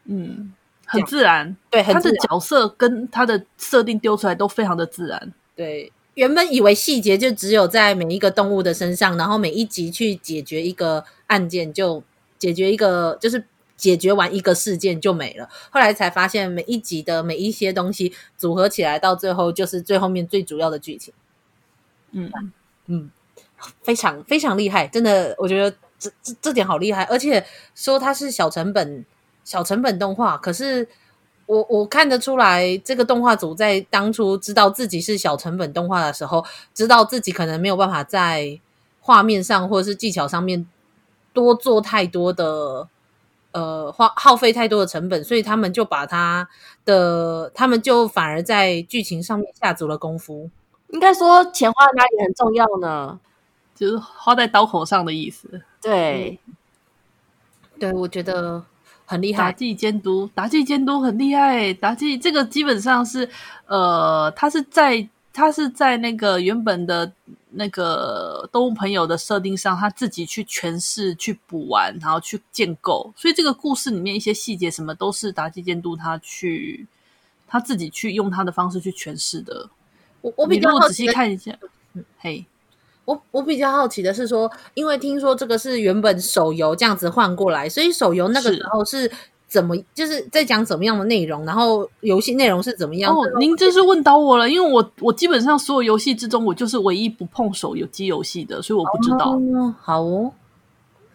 [0.09, 0.53] 嗯，
[0.85, 5.33] 很自然，对，他的角色跟他的设定丢出来都非常的自然。
[5.57, 12.05] 对，原本以为细节就只有在每一个动物的身上，然后每一集去解决一个案件，就
[12.39, 13.45] 解决一个，就是
[13.77, 15.49] 解决完一个事件就没了。
[15.71, 21.13] 后来才发现，每一集的每一些东西组合起来，到最后就是最后面最主要的剧情。
[22.13, 22.31] 嗯
[22.87, 23.11] 嗯，
[23.83, 27.45] 非常非常厉害，真的，我觉得这这这点好厉害，而且
[27.75, 29.05] 说它是小成本。
[29.47, 30.87] 小成本动画，可是
[31.47, 36.45] 我我看得出来，这个动画组在当初知道自己是小成本动画的时候，
[36.75, 38.61] 知道自己可能没有办法在
[39.01, 40.67] 画面上或者是技巧上面
[41.33, 42.89] 多做太多的
[43.53, 46.49] 呃花耗费太多的成本，所以他们就把他
[46.85, 50.51] 的他们就反而在剧情上面下足了功夫。
[50.89, 53.21] 应该说钱花在哪里很重要呢？
[53.77, 55.63] 就是花在刀口上的意思。
[55.81, 56.41] 对，
[57.79, 58.65] 对，我觉得
[59.07, 59.51] 很厉害。
[59.51, 61.73] 妲己监督，妲己监督很厉害。
[61.75, 63.27] 妲己这个基本上是，
[63.67, 67.11] 呃，他是在他是在那个原本的
[67.51, 73.11] 那个动物朋友的设定上，他自己去诠释、去补完，然后去建构。
[73.17, 76.87] 所以这个故事里面一些细节什么都是妲己监督他去
[77.47, 79.71] 他自己去用他的方式去诠释的。
[80.21, 81.57] 我我比较仔细看一下，
[81.95, 82.45] 嗯，嘿。
[83.07, 89.11] 我我比较好奇的是说，因为听说这个是原本手游这样子换过来，所以手游那个时候是
[89.49, 93.17] 怎么，是就是在讲怎么样的内容，然后游戏内容是怎么样？
[93.17, 99.39] 哦，您真是问到我了，因为我我基本上所有游戏之中，我就是唯一不碰手游机游戏的，所以我不知道。
[99.39, 100.33] 哦好哦，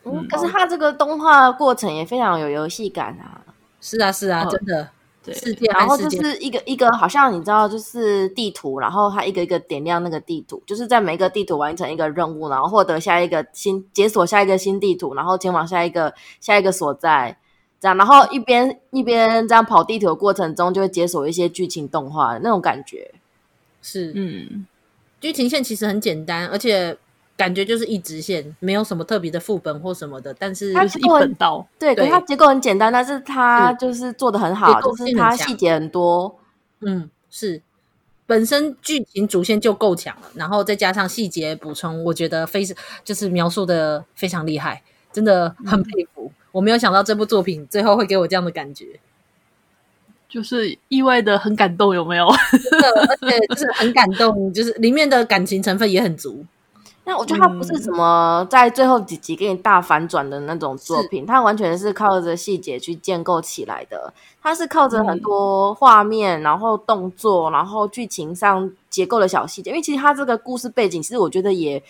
[0.06, 3.44] 嗯，可是它这个动画过程也非常有游戏感啊！
[3.82, 4.90] 是啊，是啊，哦、真的。
[5.24, 5.34] 对，
[5.72, 17.38] 然后就是一个一个，好像你知道，就是地图，然后它一个一个点亮那个地图，就是在每一个地图完成一个任务，然后获得下一个新解锁下一个新地图，然后前往下一个下一个所在，
[17.80, 23.12] 这样，然后一边一边这样跑地图的过程中，就会解锁一些剧情动画那种感觉。
[23.84, 24.66] 是，嗯，
[25.20, 26.98] 剧情线其实很简单，而且。
[27.38, 31.68] 感觉就是一直线，没有什么特别的副本或什么的，但是它是一本道。
[31.80, 36.38] 对，对，它结构很简单，但是它就是做的很好，是就是它细节很多。
[36.82, 37.62] 嗯，是，
[38.26, 46.32] 本身剧情主线就够强了，然后再加上细节补充，我觉得非常就是描述的非常厉害，真的很佩服。
[46.34, 46.36] 嗯。
[46.52, 49.00] 我没有想到这部作品最后会给我这样的感觉，
[50.28, 52.28] 就是意外的很感动，有没有？
[52.28, 56.46] 而且就是很感动，就是里面的感情成分也很足。
[57.04, 64.14] 那我觉得它不是什么在最后几集给你大反转的那种作品，它完全是靠着细节去建构起来的。
[64.42, 69.72] 它是靠着很多画面，然后动作，然后剧情上结构的小细节。
[69.72, 71.82] 因为其实它这个故事背景，其实我觉得也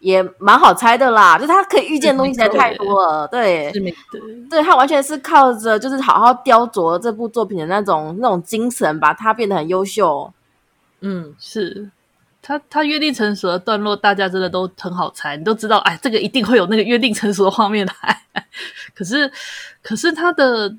[0.00, 3.26] 也蛮好猜的啦，就它可以预见的东西实在太多了。
[3.28, 3.94] 对，对，
[4.50, 10.32] 对，它完全是靠着就是好好雕琢这部作品的那种那种精神，把它变得很优秀。
[11.00, 11.90] 嗯，是。
[12.46, 18.22] 他他约定成熟的段落，大家真的都很好猜，你都知道，哎，这个一定会有那个约定成熟的画面来。
[18.94, 19.28] 可是，
[19.82, 20.72] 可是他的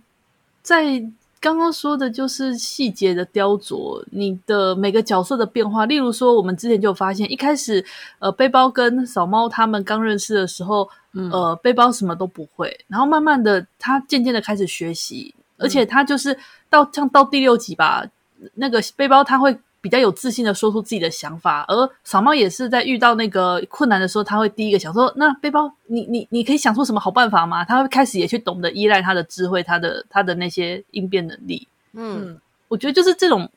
[0.61, 1.03] 在
[1.41, 5.85] 刚刚说的就是细节的雕琢，你的每个角色的变化。
[5.85, 7.83] 例如说，我们之前就发现，一开始，
[8.19, 16.39] 呃，背包跟扫猫他们刚认识的时候，嗯、呃，背包什么都不会，然后慢慢的，他渐渐的开始学习，而且他就是
[16.69, 18.05] 到像到第六集吧，
[18.53, 19.59] 那个背包他会。
[19.87, 31.65] 比较有自信的说出自己的想法，而小猫也是在遇到那个困难的时候，他会第一个想说：“那背包，你你你可以想出什么好办法吗？”他会开始也去懂得依赖他的智慧，他的他的那些应变能力。
[31.93, 33.49] 嗯，我觉得就是这种，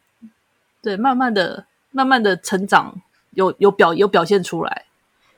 [0.80, 2.94] 对，慢慢的、慢慢的成长，
[3.32, 4.84] 有有表有表现出来。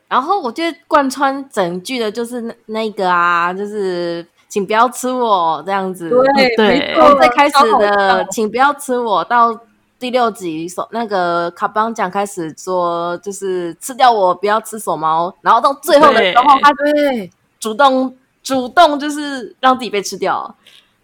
[0.08, 6.10] 然后我觉得贯穿整句的就是那那个啊，就是请不要吃我这样子。
[6.10, 9.58] 对对，从最开始的请不要吃我到。
[10.02, 15.32] 第六集，手那个卡邦讲开始说，就是吃掉我，不要吃手猫。
[15.42, 17.30] 然后到最后的时候，他对
[17.60, 20.52] 主动主动就是让自己被吃掉。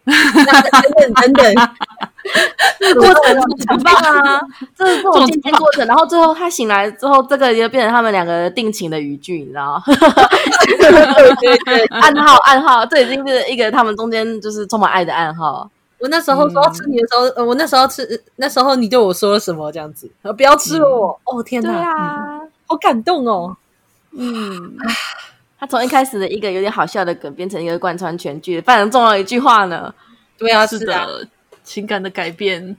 [0.05, 0.15] 等
[0.97, 1.69] 等等等，
[2.81, 4.41] 这个过程很棒啊！
[4.77, 9.83] 这是这种渐进过程，然后最后他醒来之后，这个就变成他们两个定情的语句，你知道吗？
[9.87, 10.91] 对
[11.37, 15.71] 对对， 暗号暗号，这已经是一个他们中间就是充满爱的暗号。
[16.01, 19.71] 我那时候说要吃你的时候，嗯、我那时候吃，那时候你对我说了什么？
[19.73, 21.21] 这样子，不要吃我！
[21.25, 23.57] 嗯、哦天哪，啊、嗯，好感动哦。
[24.13, 24.77] 嗯，
[25.59, 29.93] 他从一开始的一个有点好笑的梗，变成一个贯穿全剧非常重要的一句话呢。
[30.37, 31.29] 对啊，是的。
[31.69, 32.75] 情感的改变，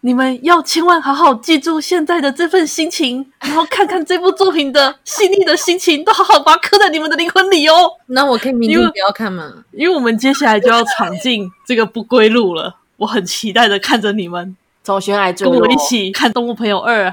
[0.00, 7.74] 你们要千万好好记住现在的这份心情，然后看看这部作品的细腻的心情，都好好把它刻在你们的灵魂里哦。
[8.06, 9.64] 那我可以明天不要看吗？
[9.72, 17.08] 因为我们接下来就要闯进这个不归路了，我很期待的看着你们从悬崖跟我一起看《动物朋友二》。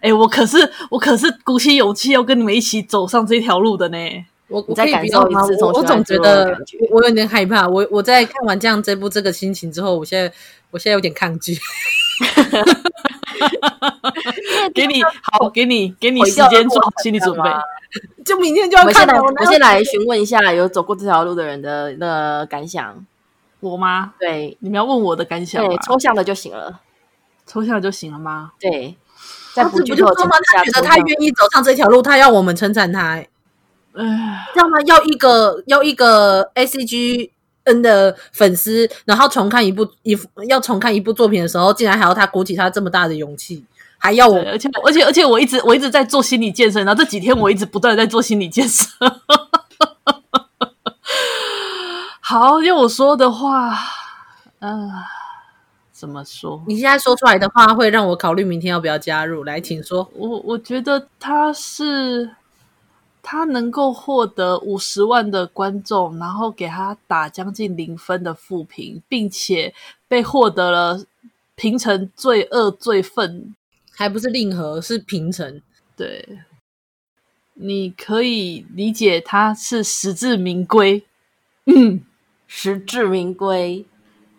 [0.00, 3.98] 哎，我可是我可是鼓起勇气要跟你们一起走上这条路的呢。
[4.52, 6.56] 我我再感受一次，我总觉得
[6.90, 7.66] 我有点害怕。
[7.66, 10.32] 我我在看完这样这部这个心情之后，我现在
[10.70, 11.58] 我现在有点抗拒。
[14.74, 17.50] 给你好，给你给你时间做好心理准备，
[18.24, 19.20] 就明天就要看了。
[19.40, 23.04] 我先来询问一下有走过这条路的人的的感想。
[23.60, 24.14] 我吗？
[24.18, 26.80] 对，你们要问我的感想，对，抽象的就行了。
[27.46, 28.52] 抽象的就行了吗？
[28.58, 28.96] 对，
[29.54, 33.22] 在不剧透的情况下，他觉得他愿意走上这条路，他要我们称赞他。
[33.94, 37.30] 唉，让他要一个要一个 A C G
[37.64, 40.18] N 的粉丝，然后重看一部一
[40.48, 43.64] 要重看一部作品的时候，竟然还要他鼓起他这么大的勇气，
[43.98, 48.86] 还要我，而且而且而且我一直我一直在做心理建设，然后这几天我一直不断在做心理建设。
[52.20, 53.76] 好，要我说的话，
[54.60, 55.04] 嗯、呃，
[55.92, 56.62] 怎么说？
[56.66, 59.44] 你现在说出来的话会让我考虑明天要不要加入。
[59.44, 60.08] 来，请说。
[60.14, 62.30] 我我觉得他是
[63.22, 69.72] 他能够获得五十万的观众，然后给他打将近零分的负评，并且
[70.08, 71.04] 被获得了
[71.54, 73.54] 平成最恶最愤，
[73.92, 75.62] 还不是令和，是平成。
[75.96, 76.40] 对，
[77.54, 81.04] 你可以理解他是实至名归。
[81.66, 82.04] 嗯。
[82.54, 83.86] 实至名归，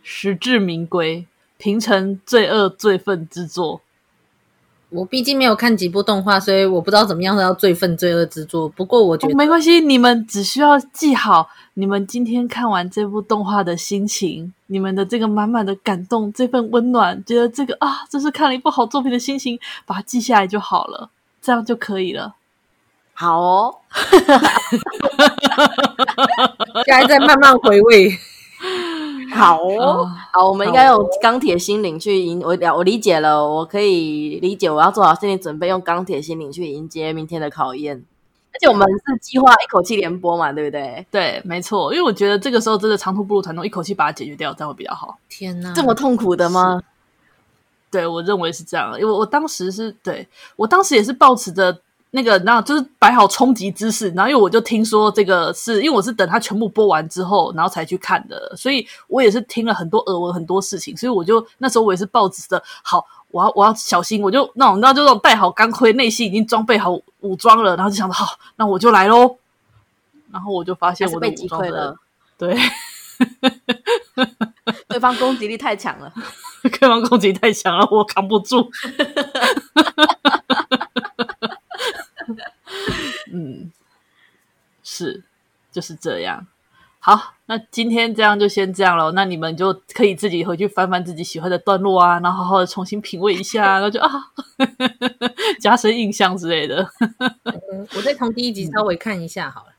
[0.03, 1.25] 实至名归，
[1.57, 3.81] 平成最恶最愤之作。
[4.93, 8.69] 我毕竟没有看几部动画，所以我不知道怎么样叫最愤罪恶之作。
[8.69, 21.09] 不过我觉得、哦、没关系，你们只需要记好你们今天看完这部动画的心情，你们的这个满满的感动，这份温暖，觉得这个啊，这是看了一部好作品的心情，把它记下来就好了，
[21.41, 22.35] 这样就可以了。
[23.13, 23.75] 好哦，
[26.85, 28.15] 现在在慢慢回味。
[29.33, 38.03] 好哦，好，我们应该用钢铁心灵去迎我了，我理解了，我可以理解，我要做好心理准备，用钢铁心灵去迎接明天的考验。
[38.53, 41.05] 而且我们是计划一口气连播嘛，对不对？
[41.09, 45.17] 对，没错，因为我觉得这个时候真的长途不如短途，一口气把它解决掉，这样会比较好。
[45.27, 46.81] 天哪，这么痛苦的吗？
[47.89, 51.77] 对，我认为是这样，因为我当时是对我当时也是抱持着。
[52.15, 66.91] 那个，然后就是摆好冲击姿势，然后因为我就听说这个是因为我是等他全部播完之后，然后才去看的，所以我也是听了很多耳闻很多事情，所以我就那时候我也是抱着的，好，我要我要小心，我就那种，你知道就那种带好钢盔，内心已经装备好
[67.21, 69.37] 武装了，然后就想着好，那我就来喽，
[70.31, 71.97] 然后我就发现我的武装了，
[72.37, 72.55] 对，
[74.87, 76.13] 对方攻击力太强了，
[76.61, 78.69] 对方攻击力太强了，我扛不住。
[83.33, 83.71] 嗯，
[84.83, 85.23] 是，
[85.71, 86.45] 就是这样。
[86.99, 89.11] 好，那今天这样就先这样了。
[89.11, 94.09] 那你们就可以自己回去翻翻自己喜欢的段落啊，然后好好的重新品味一下，然后就啊，
[95.59, 96.87] 加深印象之类的。
[97.01, 99.73] 嗯，我再从第一集稍微看一下好了。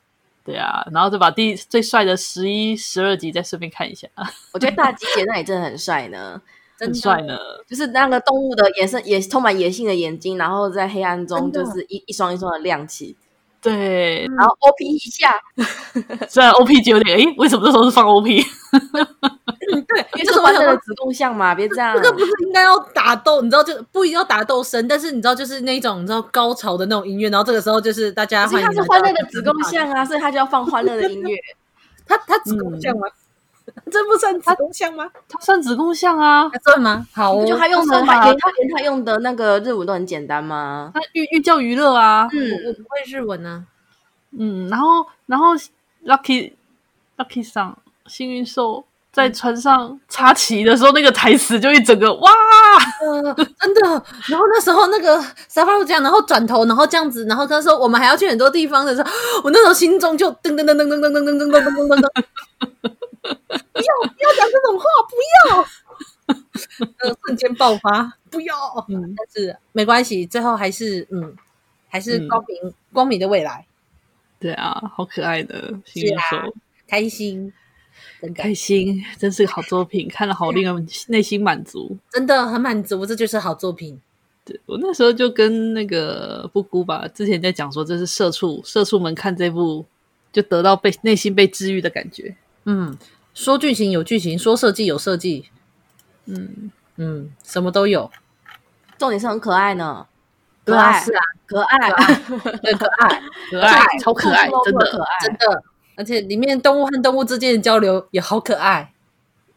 [0.44, 4.08] 对啊，然后再把第最帅的十一、十二集再顺便看一下。
[4.52, 6.42] 我觉得大吉姐那里真的很帅呢。
[6.76, 7.38] 真帅呢，
[7.68, 13.16] 就是那个动物的眼神，也充满野性的眼睛，然后在黑暗中就是一一双一双的亮起。
[13.64, 15.34] 对，然后 OP 一下，
[16.28, 18.26] 虽然 OP 就有点，诶，为什么这时候是放 OP？
[18.26, 18.40] 对，
[20.14, 21.96] 因为这是完整的子宫像嘛，别这样。
[21.96, 31.36] 这个不是应该要打斗，你知道，就不一定要打斗声，但是你知道，就是那种你知道高潮的那种音乐，然后这个时候就是大家欢是欢乐的子宫像啊，所以他就要放欢乐的音乐。
[32.06, 33.06] 他他子宫像吗？
[33.90, 35.10] 这不算子宫像吗？
[35.28, 37.06] 它算子宫像啊，算吗？
[37.14, 40.90] 好，就他用的，他连他连他用的那个日文都很简单吗？
[40.94, 42.28] 他寓寓教于乐啊。
[42.32, 43.66] 嗯，我不会日文呢。
[44.38, 45.54] 嗯，然后然后
[46.04, 46.52] Lucky
[47.16, 52.30] Lucky 上幸运兽在船上插旗的时候，那个台词就一整个哇，
[53.60, 54.04] 真的。
[54.28, 59.10] 然后那时候那个沙发路这样，然后转头，然后这样子，然后他说我们还要去很多地方的时候，
[59.42, 62.24] 我那时候心中就噔噔噔噔噔噔噔噔噔噔噔噔噔。
[63.24, 65.16] 不要不要讲这种话，不
[65.48, 65.64] 要！
[67.00, 68.54] 呃，瞬间爆发， 不要。
[68.88, 71.34] 嗯，但是没关系，最后还是嗯，
[71.88, 73.64] 还是光明、嗯、光明的未来。
[74.38, 75.72] 对啊，好可爱的
[76.86, 77.50] 开心，
[78.20, 83.98] 真开心，真是个好作品，看了好令人内心满足，真的很满足，这就是好作品。
[84.44, 89.86] 对，我那时候就跟那个布姑吧，之前在讲说，这是社畜社畜们看这部
[90.30, 92.36] 就得到被内心被治愈的感觉。
[92.64, 92.96] 嗯。
[93.32, 95.46] 说剧情有剧情，说设计有设计，
[96.26, 98.10] 嗯嗯，什么都有，
[98.98, 100.06] 重点是很可爱呢。
[100.64, 101.90] 可爱是啊，可爱，
[102.62, 104.86] 对，可爱，可爱，超可爱，真的，
[105.20, 105.62] 真的，
[105.96, 108.90] 而且里面动物和动物之间的交流也好可爱。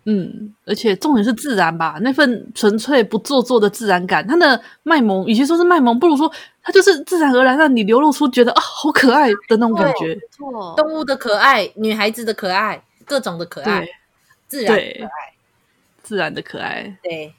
[0.03, 6.31] 嗯，而且重点是自然吧，那份纯粹不做作的自然感，它的卖萌，与其说是卖萌，不如说
[6.63, 10.17] 它就是自然而然让你流露出觉得啊，好可爱的那种感觉。
[10.31, 12.83] 错，动物的可爱，女孩子的可爱。
[13.05, 13.87] 各种的可爱，
[14.49, 15.09] 自然的可爱，
[16.07, 16.97] 自然的可爱。
[17.03, 17.33] 对，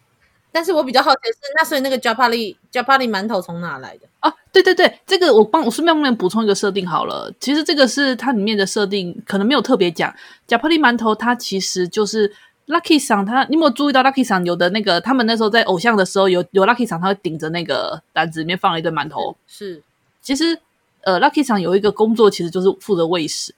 [0.53, 4.07] 但是我比较好奇的是，那所以那个 Japali Japali 馒头从哪来的？
[4.21, 7.33] 啊，对对对，这个我帮我顺便帮你补充一个设定好了。
[7.41, 10.15] 其实这个是它里面的设定，可能没有特别讲。
[10.47, 12.31] Japali 馒头它其实就是
[12.67, 15.01] Lucky 桑，他你有没有注意到 Lucky 桑有的那个？
[15.01, 19.35] 他们那时候在偶像的时候有有 Lucky 桑，他会顶着那个篮子里面放了一堆馒头。
[19.47, 19.83] 是，
[20.21, 20.61] 其实
[21.03, 23.55] 呃，Lucky 厂有一个工作，其实就是负责喂食，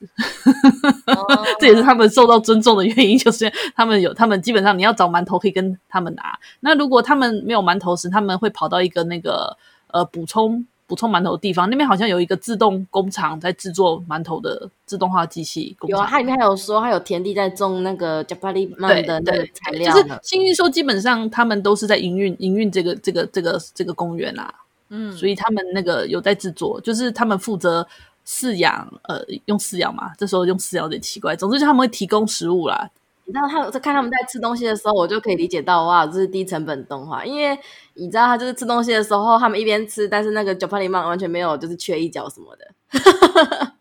[1.59, 6.37] 这也是他们受到尊重的原因，就是他们有他们基本上你要找馒头可以跟他们拿。
[6.61, 15.75] 那如果他们没有馒头时，他们会跑到一个那个呃补充补充馒头的地方，那边好像有一个自动工厂在制作馒头的自动化机器。
[15.87, 19.93] 有啊，它里面还有说，它有田地在种那个 Japali 曼的那个材料。
[19.93, 24.53] 就是幸运说，基本上他们都是在营运营运这个这个这个这个公园啊。
[24.93, 27.87] 嗯，所以他们那个有在制作，就是他们负责
[28.27, 31.33] 饲养，呃，用饲养嘛，这时候用饲养有点奇怪。
[31.33, 32.89] 总之，就他们会提供食物啦。
[33.23, 37.25] 你知道，他在看他们在吃东西的时候，我就可以理解到，哇，这是低成本动画。
[37.25, 37.57] 因为
[37.93, 42.67] 你知道，他就是吃东西的时候，他们一边吃，但是那个 Japanese 完全没有，就是缺一角什么的。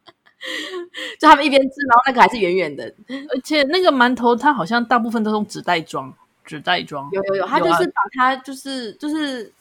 [1.18, 2.84] 就他们一边吃，然后那个还是圆圆的，
[3.30, 7.08] 而且那个馒头，它好像大部分都用纸袋装，纸袋装。
[7.10, 9.52] 有有有，他就是把它就是就是。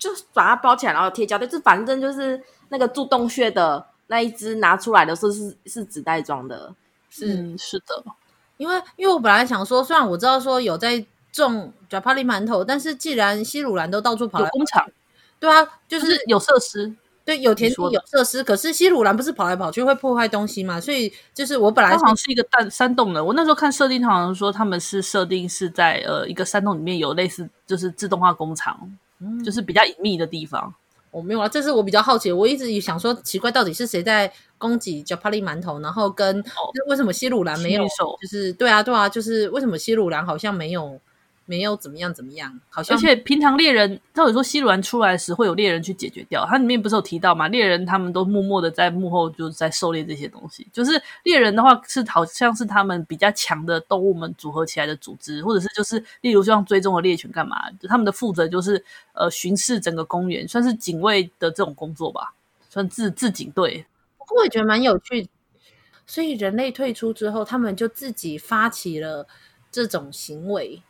[0.00, 6.74] 就把它包起来，然后贴胶带，就反正就是那个住洞穴的那一只拿出来的时候是是纸袋装的，
[7.10, 8.02] 是、嗯、是的。
[8.56, 14.86] 因为因为我本来想说，虽然我知道说有在种 Japali 馒头，但是既然西鲁兰都到处跑有工厂，
[15.38, 16.92] 对啊，就是，是有设施，
[17.24, 18.42] 对，有田地有设施。
[18.42, 20.80] 可是西鲁兰不是跑来跑去会破坏东西嘛？
[20.80, 23.24] 所以就是我本来好像是一个蛋山洞的。
[23.24, 28.98] 我那时候看设定，好像说他们是设定是在呃一个山洞里面有类似就是自动化工厂。
[29.44, 30.74] 就是比较隐秘的地方，
[31.10, 32.30] 我、哦、没有啊，这是我比较好奇。
[32.32, 35.80] 我一直想说，奇怪，到底是谁在攻击 Japali 馒头？
[35.80, 36.42] 然后跟、
[36.88, 37.84] 为什么西鲁兰没有？
[38.20, 41.00] 就是对啊，对啊，就是为什么西鲁兰好像没有？
[41.50, 46.46] 没有怎么样怎么样，好像而且平常猎人，照理说西鲁兰出来时会有猎人去解决掉。
[46.46, 47.48] 它里面不是有提到吗？
[47.48, 50.64] 猎人他们都默默的在幕后就是在狩猎这些东西。
[50.72, 50.92] 就是
[51.24, 57.68] 猎人的话是好像是他们比较强的动物们组合起来的组织，或者是就是例如像追踪的猎犬干嘛？
[57.80, 62.32] 就他们的负责就是呃巡视整个公园，算是警卫的这种工作吧，
[62.68, 63.84] 算自自警队。
[64.16, 65.28] 不过我也觉得蛮有趣，
[66.06, 69.26] 所以人类退出之后，他们就自己发起了
[69.72, 70.80] 这种行为。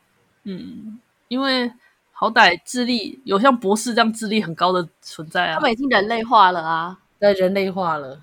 [0.45, 0.99] 嗯，
[1.29, 1.73] 因为
[2.13, 8.21] 好歹智力有像博士这样智力很高的存在啊，他们已经人类化了啊，对，人类化了。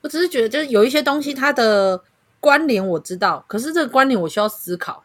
[0.00, 2.02] 我只是觉得，就是有一些东西它的
[2.40, 5.04] 关联我知道，可是这个关联我需要思考。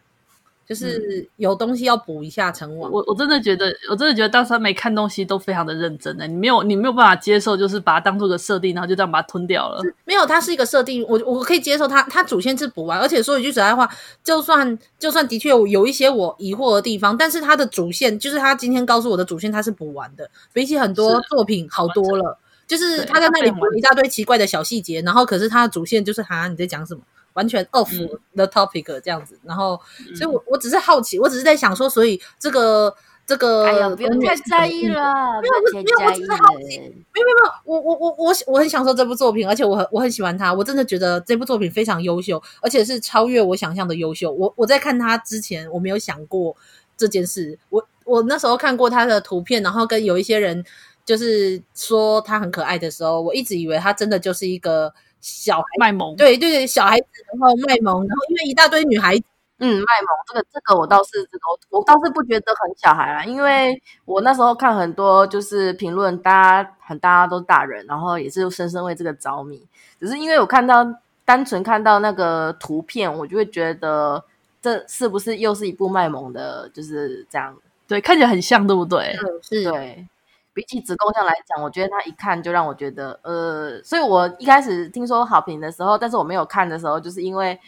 [0.68, 9.82] 就是有东西要补一下成网，我我真的觉得，我真的觉得当时他没看东西都非常的认真的，你没有你没有办法接受，就是把它当做个设定，然后就这样把它吞掉了。
[10.04, 13.90] 没有，它是一个设定，我我可以接受它，它主线是补完，而且说一句实在话，
[14.22, 22.38] 就算就算的确有有一些我疑惑的地方，但是它的主线就是他今天告诉我的主线，它是补完的，比起很多作品好多了。
[22.68, 27.00] 就是他在那里补了一大堆奇怪的小细节，然后可是他的主线就是哈，你在讲什么？
[27.38, 27.88] 完全 off
[28.34, 29.80] the topic 这样子，嗯、然后，
[30.16, 32.92] 所以我我只是好奇，我只是在想说，所以这个
[33.28, 44.32] 这个，哎呀，不用太在意了，没有，没有，我只是好奇，没有，没有，没有，我我我我我很享受这部作品，而且我很我很喜欢它，我真的觉得这部作品非常优秀，而且是超越我想象的优秀。
[44.32, 46.56] 我我在看它之前，我没有想过
[46.98, 50.66] 这件事，我我那时候看过它的图片，然后跟有一些人
[51.06, 54.92] 就是说它很可爱的时候，我一直以为它真的就是一个。
[55.28, 59.24] 小孩卖萌，对对对，小孩子然后卖萌，然后因为一大堆女孩子，
[59.60, 69.62] 嗯，卖萌，这个这个我倒是这个我倒是不觉得很小孩啦，因为我那时候看很多就是评论，大家很大家都大人，然后也是深深为这个着迷，
[70.00, 70.86] 只是因为我看到
[71.26, 74.24] 单纯看到那个图片，我就会觉得
[74.62, 77.54] 这是不是又是一部卖萌的，就是这样，
[77.88, 79.14] 对，看起来很像，对不对？
[79.22, 80.08] 嗯，是，对。
[80.58, 87.60] 比起子宫像来讲，我觉得他一看就让我觉得，呃，所以我一开始听说好评的时候，但是我没有看的时候，就是因为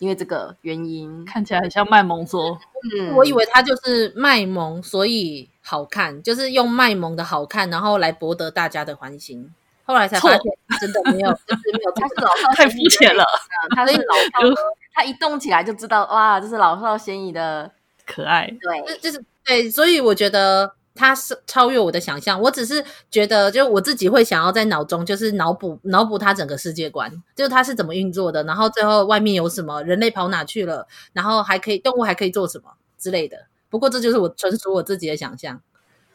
[0.00, 2.58] 因为这个原因，看起来很像卖萌说。
[2.98, 9.54] 嗯， 我以为他就是卖萌，所以好看，就是用卖萌的好看，然后来博得大家的欢心。
[9.84, 10.40] 后来才发现，
[10.80, 13.24] 真的没有，就是没有，他是老少太肤浅了。
[13.76, 14.60] 他是老少，
[14.92, 17.70] 他一动起来就知道，哇，这是老少咸宜的
[18.04, 18.52] 可爱。
[18.60, 20.72] 对，就是对，所以我觉得。
[20.98, 33.46] 它是超越我的想象，我只是觉得，就我自己会想要在脑中就是脑补脑补它整个世界观，就是它是怎么运作的，然后最后外面有什么，人类跑哪去了，然后还可以动物还可以做什么之类的。
[33.70, 35.60] 不过这就是我纯属我自己的想象，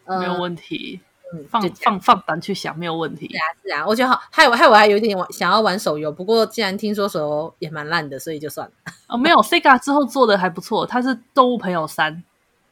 [0.03, 0.99] 呃、没有问题。
[1.33, 3.27] 嗯，放放放胆去想，没有问题。
[3.29, 8.73] 是啊，是啊，我觉得好，害我害我还有一点玩想要玩手游，不过既然听说手游也蛮烂的，所以就算了。
[9.07, 12.23] 哦，没有，Sega 之后做的还不错，它是动物朋友三，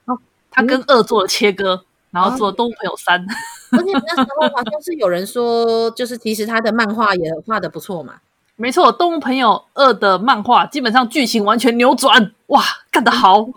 [0.05, 0.19] 哦，
[0.51, 1.73] 它跟二做了切割。
[1.75, 3.25] 嗯然后做动物朋友三，
[3.71, 8.15] 而且那时候好像是有人说，就是其实他的漫画也画得不错嘛。
[8.57, 12.61] 没错，动物朋友二的漫画基本上剧情完全扭转，哇，
[12.91, 13.47] 干得好，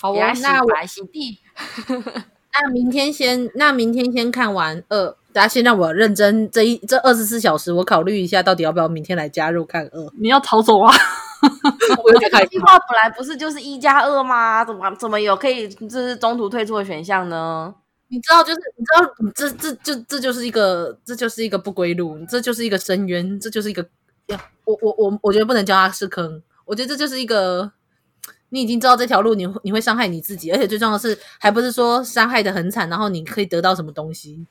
[0.00, 0.32] 好啊！
[0.40, 0.68] 那我
[2.52, 10.12] 那明天先，那明天先看完二，大家先让我认真这一这二十四小时，我考虑一下到底要不要明天来加入看二。
[10.20, 10.94] 你要逃走啊？
[12.04, 12.46] 我有点害怕。
[12.46, 14.64] 计划本来不是就是一加二吗？
[14.64, 17.74] 怎么怎么有可以就是中途退出的选项呢？
[18.08, 23.86] 你知道，就是你知道，这这这这就是一个这就是一个不归路，这就是一个深渊，这就是一个
[24.26, 27.72] 呀，我我我我觉得不能叫它是坑，我觉得这就是一个。
[28.50, 34.46] 你已经知道这条路你会你会伤害你自己，而且最重要的是，还不是说伤害的很惨，然后你可以得到什么东西？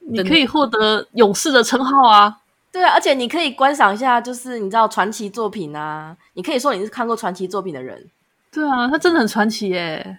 [0.00, 2.40] 你可以获得勇士的称号啊！
[2.70, 8.06] 对啊，而且你可以观赏一下，就是你知道传奇作品啊，你可以说你是看过传奇作品的人。
[8.52, 10.18] 对啊，他真的很传奇耶。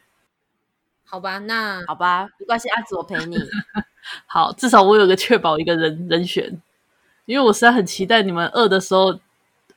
[1.09, 3.37] 好吧，那好吧，没关系，阿紫我陪你。
[4.27, 6.61] 好，至少我有个确保一个人人选，
[7.25, 9.19] 因为我实在很期待你们二的时候。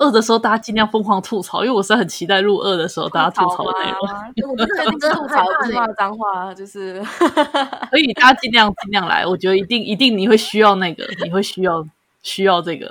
[0.03, 4.01] 二的时候，大家尽量疯狂吐槽，因为我实在很期待入二的时候大家吐槽的内容。
[4.51, 7.05] 我真的真吐槽的骂脏话，就是
[7.91, 9.27] 所以大家尽量尽量来。
[9.27, 11.87] 我觉得一定一定你会需要那个，你会需要
[12.23, 12.91] 需要这个。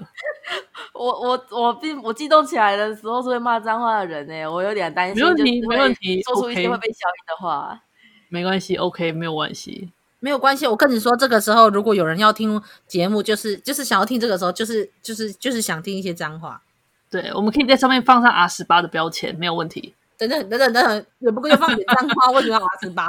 [0.94, 5.16] 我我我并我激动起来的时候是会骂脏话的人呢、欸，我有点担心。
[5.16, 7.82] 没问题，没问题，说出一些会被消音的话。
[8.30, 10.66] 没关系，OK，没有关系，没有关系。
[10.66, 16.62] 我跟你说，这个时候如果有人要听节目，就是就是想要听这个时候，就是就是就是想听一些脏话。
[17.10, 19.94] 对，我们可以在上面放上 R 十八的标签，没有问题。
[20.18, 23.08] 等等等等等等，也不过就放点脏话，为什么要 R 十八？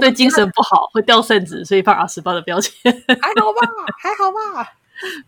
[0.00, 2.92] 对精神不好会掉肾子，所以放 R 十八的标签。
[3.08, 3.66] 还好吧，
[3.98, 4.72] 还好吧。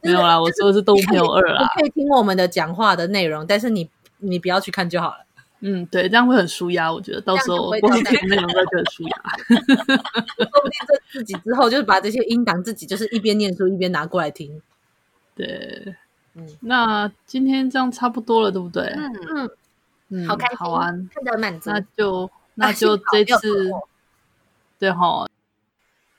[0.03, 1.63] 没有啦，我说的是动物朋友二啦。
[1.63, 3.89] 你可以听我们的讲话的内容，但是你
[4.19, 5.25] 你不要去看就好了。
[5.63, 6.93] 嗯，对，这样会很舒压。
[6.93, 9.17] 我觉得到时候光听内容就很舒压。
[9.49, 14.61] 说不定这自己之后就是把这些音档自己就是一边念书一边拿过来听。
[15.35, 15.95] 对。
[16.35, 18.85] 嗯，那今天这样差不多了，对不对？
[18.85, 19.51] 嗯嗯
[20.09, 21.71] 嗯，好开心，好玩，看得满足。
[21.71, 23.71] 那就那就这次，
[24.79, 25.29] 对齁，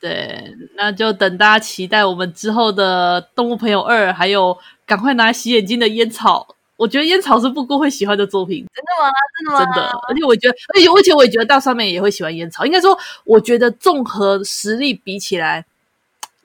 [0.00, 4.56] 对，那就等大家期待我们之后的《动物朋友二》，还有
[4.86, 6.53] 赶快拿洗眼睛的烟草。
[6.76, 9.10] 我觉得烟草是布谷会喜欢的作品，真的吗？
[9.38, 9.64] 真的吗？
[9.64, 9.90] 真的。
[10.08, 12.66] 而且我觉得，而且而且我也觉得大上面也会喜欢烟草。
[12.66, 15.64] 应该说，我觉得综合实力比起来，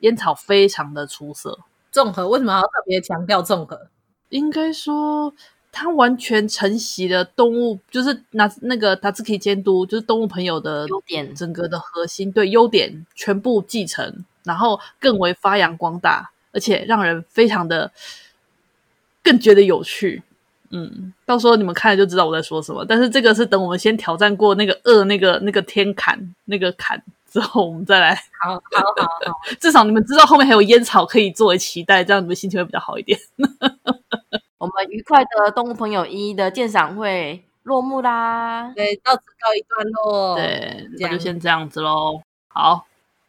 [0.00, 1.58] 烟草非常的出色。
[1.90, 3.88] 综合为什么要特别强调综合？
[4.28, 5.34] 应该说，
[5.72, 17.90] 他完全承袭了动物，就是拿那个塔兹克监督，就是动物朋友的优点，整个的核心对优点全部继承，然后更为发扬光大，而且让人非常的
[19.22, 20.22] 更觉得有趣。
[20.70, 22.84] 嗯，到时候你们看了就知道我在说什么。
[22.84, 27.02] 但是这个是等我们先挑战过那个二那个那个天坎那个坎。
[27.30, 28.60] 之后我们再来，好好
[28.96, 33.16] 好好， 至少你们知道后面还有烟草可以作为期待，这样你们心情会比较好一点。
[34.58, 40.34] 我们愉快的动物朋友一的鉴赏会落幕啦，对，到此告一段落。
[40.34, 42.20] 对，那就先这样子喽。
[42.48, 42.84] 好，